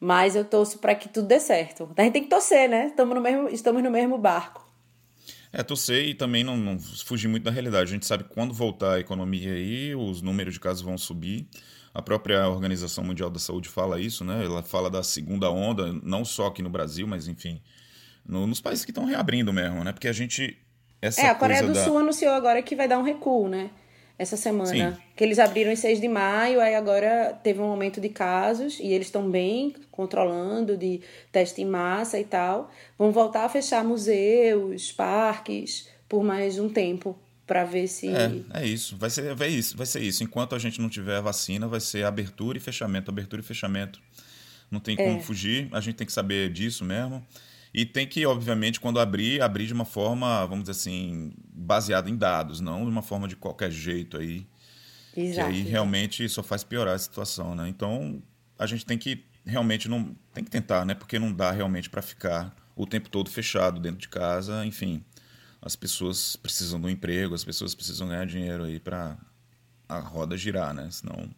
Mas 0.00 0.34
eu 0.34 0.44
torço 0.44 0.80
para 0.80 0.96
que 0.96 1.08
tudo 1.08 1.28
dê 1.28 1.38
certo. 1.38 1.88
A 1.96 2.02
gente 2.02 2.14
tem 2.14 2.24
que 2.24 2.28
torcer, 2.28 2.68
né? 2.68 2.86
Estamos 2.88 3.14
no 3.14 3.20
mesmo, 3.20 3.48
estamos 3.48 3.84
no 3.84 3.90
mesmo 3.90 4.18
barco. 4.18 4.63
É, 5.56 5.62
torcer 5.62 6.04
e 6.08 6.14
também 6.14 6.42
não, 6.42 6.56
não 6.56 6.80
fugir 6.80 7.28
muito 7.28 7.44
da 7.44 7.50
realidade. 7.52 7.88
A 7.88 7.92
gente 7.92 8.04
sabe 8.04 8.24
que 8.24 8.30
quando 8.30 8.52
voltar 8.52 8.94
a 8.94 9.00
economia 9.00 9.52
aí, 9.52 9.94
os 9.94 10.20
números 10.20 10.54
de 10.54 10.60
casos 10.60 10.82
vão 10.82 10.98
subir. 10.98 11.46
A 11.94 12.02
própria 12.02 12.48
Organização 12.48 13.04
Mundial 13.04 13.30
da 13.30 13.38
Saúde 13.38 13.68
fala 13.68 14.00
isso, 14.00 14.24
né? 14.24 14.44
Ela 14.44 14.64
fala 14.64 14.90
da 14.90 15.00
segunda 15.04 15.48
onda, 15.48 15.92
não 16.02 16.24
só 16.24 16.48
aqui 16.48 16.60
no 16.60 16.68
Brasil, 16.68 17.06
mas 17.06 17.28
enfim, 17.28 17.62
no, 18.26 18.48
nos 18.48 18.60
países 18.60 18.84
que 18.84 18.90
estão 18.90 19.04
reabrindo 19.04 19.52
mesmo, 19.52 19.84
né? 19.84 19.92
Porque 19.92 20.08
a 20.08 20.12
gente. 20.12 20.58
Essa 21.00 21.20
é, 21.20 21.28
a 21.28 21.36
Coreia 21.36 21.62
do 21.62 21.72
da... 21.72 21.84
Sul 21.84 21.98
anunciou 21.98 22.32
agora 22.32 22.60
que 22.60 22.74
vai 22.74 22.88
dar 22.88 22.98
um 22.98 23.04
recuo, 23.04 23.48
né? 23.48 23.70
Essa 24.18 24.36
semana. 24.36 24.92
Sim. 24.94 25.02
Que 25.16 25.24
eles 25.24 25.38
abriram 25.38 25.72
em 25.72 25.76
6 25.76 26.00
de 26.00 26.08
maio, 26.08 26.60
aí 26.60 26.74
agora 26.74 27.38
teve 27.42 27.60
um 27.60 27.64
aumento 27.64 28.00
de 28.00 28.08
casos 28.08 28.78
e 28.78 28.86
eles 28.86 29.08
estão 29.08 29.28
bem 29.28 29.74
controlando 29.90 30.76
de 30.76 31.00
teste 31.32 31.62
em 31.62 31.66
massa 31.66 32.18
e 32.18 32.24
tal. 32.24 32.70
Vão 32.98 33.10
voltar 33.10 33.44
a 33.44 33.48
fechar 33.48 33.84
museus, 33.84 34.92
parques 34.92 35.88
por 36.08 36.22
mais 36.22 36.58
um 36.58 36.68
tempo 36.68 37.18
para 37.46 37.64
ver 37.64 37.86
se 37.88 38.08
é, 38.08 38.30
é 38.54 38.66
isso 38.66 38.96
vai 38.96 39.10
ser 39.10 39.34
vai 39.34 39.48
isso 39.48 39.76
vai 39.76 39.84
ser 39.84 40.00
isso 40.00 40.24
enquanto 40.24 40.54
a 40.54 40.58
gente 40.58 40.80
não 40.80 40.88
tiver 40.88 41.20
vacina 41.20 41.68
vai 41.68 41.80
ser 41.80 42.04
abertura 42.04 42.56
e 42.56 42.60
fechamento 42.60 43.10
abertura 43.10 43.42
e 43.42 43.44
fechamento 43.44 44.00
não 44.70 44.80
tem 44.80 44.96
como 44.96 45.18
é. 45.18 45.20
fugir 45.20 45.68
a 45.72 45.80
gente 45.80 45.96
tem 45.96 46.06
que 46.06 46.12
saber 46.12 46.50
disso 46.50 46.84
mesmo 46.84 47.24
E 47.74 47.84
tem 47.84 48.06
que, 48.06 48.24
obviamente, 48.24 48.78
quando 48.78 49.00
abrir, 49.00 49.42
abrir 49.42 49.66
de 49.66 49.72
uma 49.72 49.84
forma, 49.84 50.46
vamos 50.46 50.64
dizer 50.64 50.78
assim, 50.78 51.32
baseada 51.52 52.08
em 52.08 52.16
dados, 52.16 52.60
não 52.60 52.84
de 52.84 52.90
uma 52.90 53.02
forma 53.02 53.26
de 53.26 53.34
qualquer 53.34 53.72
jeito 53.72 54.16
aí. 54.16 54.46
Exato. 55.16 55.50
Que 55.50 55.56
aí 55.56 55.62
realmente 55.62 56.28
só 56.28 56.40
faz 56.40 56.62
piorar 56.62 56.94
a 56.94 56.98
situação, 56.98 57.54
né? 57.56 57.68
Então, 57.68 58.22
a 58.56 58.64
gente 58.66 58.86
tem 58.86 58.96
que 58.96 59.24
realmente 59.44 59.88
não 59.88 60.16
tem 60.32 60.44
que 60.44 60.50
tentar, 60.50 60.84
né? 60.84 60.94
Porque 60.94 61.18
não 61.18 61.32
dá 61.32 61.50
realmente 61.50 61.90
para 61.90 62.00
ficar 62.00 62.54
o 62.76 62.86
tempo 62.86 63.08
todo 63.08 63.28
fechado 63.28 63.80
dentro 63.80 63.98
de 63.98 64.08
casa, 64.08 64.64
enfim. 64.64 65.04
As 65.60 65.74
pessoas 65.74 66.36
precisam 66.36 66.80
do 66.80 66.88
emprego, 66.88 67.34
as 67.34 67.44
pessoas 67.44 67.74
precisam 67.74 68.08
ganhar 68.08 68.26
dinheiro 68.26 68.64
aí 68.64 68.78
para 68.78 69.18
a 69.88 69.98
roda 69.98 70.36
girar, 70.36 70.72
né? 70.72 70.88
Senão 70.90 71.28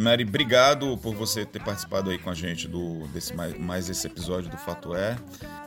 Mary, 0.00 0.24
obrigado 0.24 0.96
por 0.98 1.14
você 1.14 1.44
ter 1.44 1.62
participado 1.62 2.10
aí 2.10 2.18
com 2.18 2.30
a 2.30 2.34
gente 2.34 2.66
do 2.66 3.06
desse 3.08 3.34
mais, 3.34 3.58
mais 3.58 3.90
esse 3.90 4.06
episódio 4.06 4.50
do 4.50 4.56
Fato 4.56 4.94
É. 4.94 5.16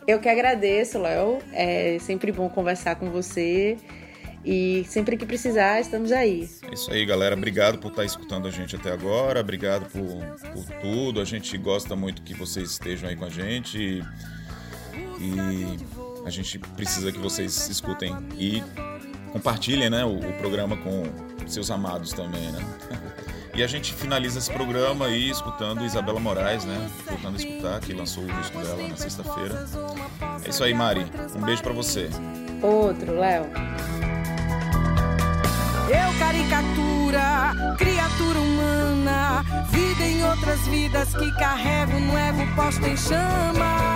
Eu 0.08 0.20
que 0.20 0.28
agradeço, 0.28 0.98
Léo. 0.98 1.40
É 1.52 1.98
sempre 2.00 2.32
bom 2.32 2.50
conversar 2.50 2.96
com 2.96 3.12
você. 3.12 3.78
E 4.44 4.84
sempre 4.90 5.16
que 5.16 5.26
precisar, 5.26 5.80
estamos 5.80 6.12
aí. 6.12 6.50
É 6.64 6.74
isso 6.74 6.92
aí, 6.92 7.06
galera. 7.06 7.36
Obrigado 7.36 7.78
por 7.78 7.92
estar 7.92 8.04
escutando 8.04 8.48
a 8.48 8.52
gente 8.52 8.76
até 8.76 8.92
agora. 8.92 9.40
Obrigado 9.40 9.86
por, 9.90 10.52
por 10.52 10.66
tudo. 10.82 11.22
A 11.22 11.26
gente 11.26 11.58
gosta 11.58 11.96
muito 11.96 12.24
que 12.24 12.34
vocês 12.34 12.72
estejam 12.72 13.08
aí 13.10 13.16
com 13.16 13.26
a 13.26 13.30
gente. 13.30 13.78
E, 13.78 14.02
e 15.20 15.78
a 16.26 16.30
gente 16.30 16.58
precisa 16.58 17.12
que 17.12 17.20
vocês 17.20 17.70
escutem 17.70 18.14
e 18.38 18.62
compartilhem 19.32 19.90
né, 19.90 20.04
o, 20.04 20.18
o 20.18 20.34
programa 20.40 20.76
com 20.76 21.04
seus 21.48 21.72
amados 21.72 22.12
também, 22.12 22.52
né? 22.52 22.60
E 23.56 23.62
a 23.62 23.68
gente 23.68 23.94
finaliza 23.94 24.40
esse 24.40 24.52
programa 24.52 25.06
aí 25.06 25.30
escutando 25.30 25.86
Isabela 25.86 26.20
Moraes, 26.20 26.66
né? 26.66 26.90
Voltando 27.08 27.36
a 27.36 27.38
escutar, 27.38 27.80
que 27.80 27.94
lançou 27.94 28.24
o 28.24 28.28
disco 28.28 28.58
dela 28.58 28.88
na 28.88 28.98
sexta-feira. 28.98 29.68
É 30.44 30.50
isso 30.50 30.64
aí, 30.64 30.74
Mari. 30.74 31.06
Um 31.36 31.42
beijo 31.42 31.62
pra 31.62 31.72
você. 31.72 32.10
Outro, 32.64 33.20
Léo. 33.20 33.46
Eu 35.90 36.18
caricatura, 36.18 37.76
criatura 37.78 38.40
humana, 38.40 39.44
vida 39.70 40.04
em 40.04 40.24
outras 40.24 40.60
vidas 40.68 41.16
que 41.16 41.32
carrego 41.34 42.00
no 42.00 42.18
ego 42.18 42.56
posto 42.56 42.84
em 42.88 42.98
chama. 42.98 43.93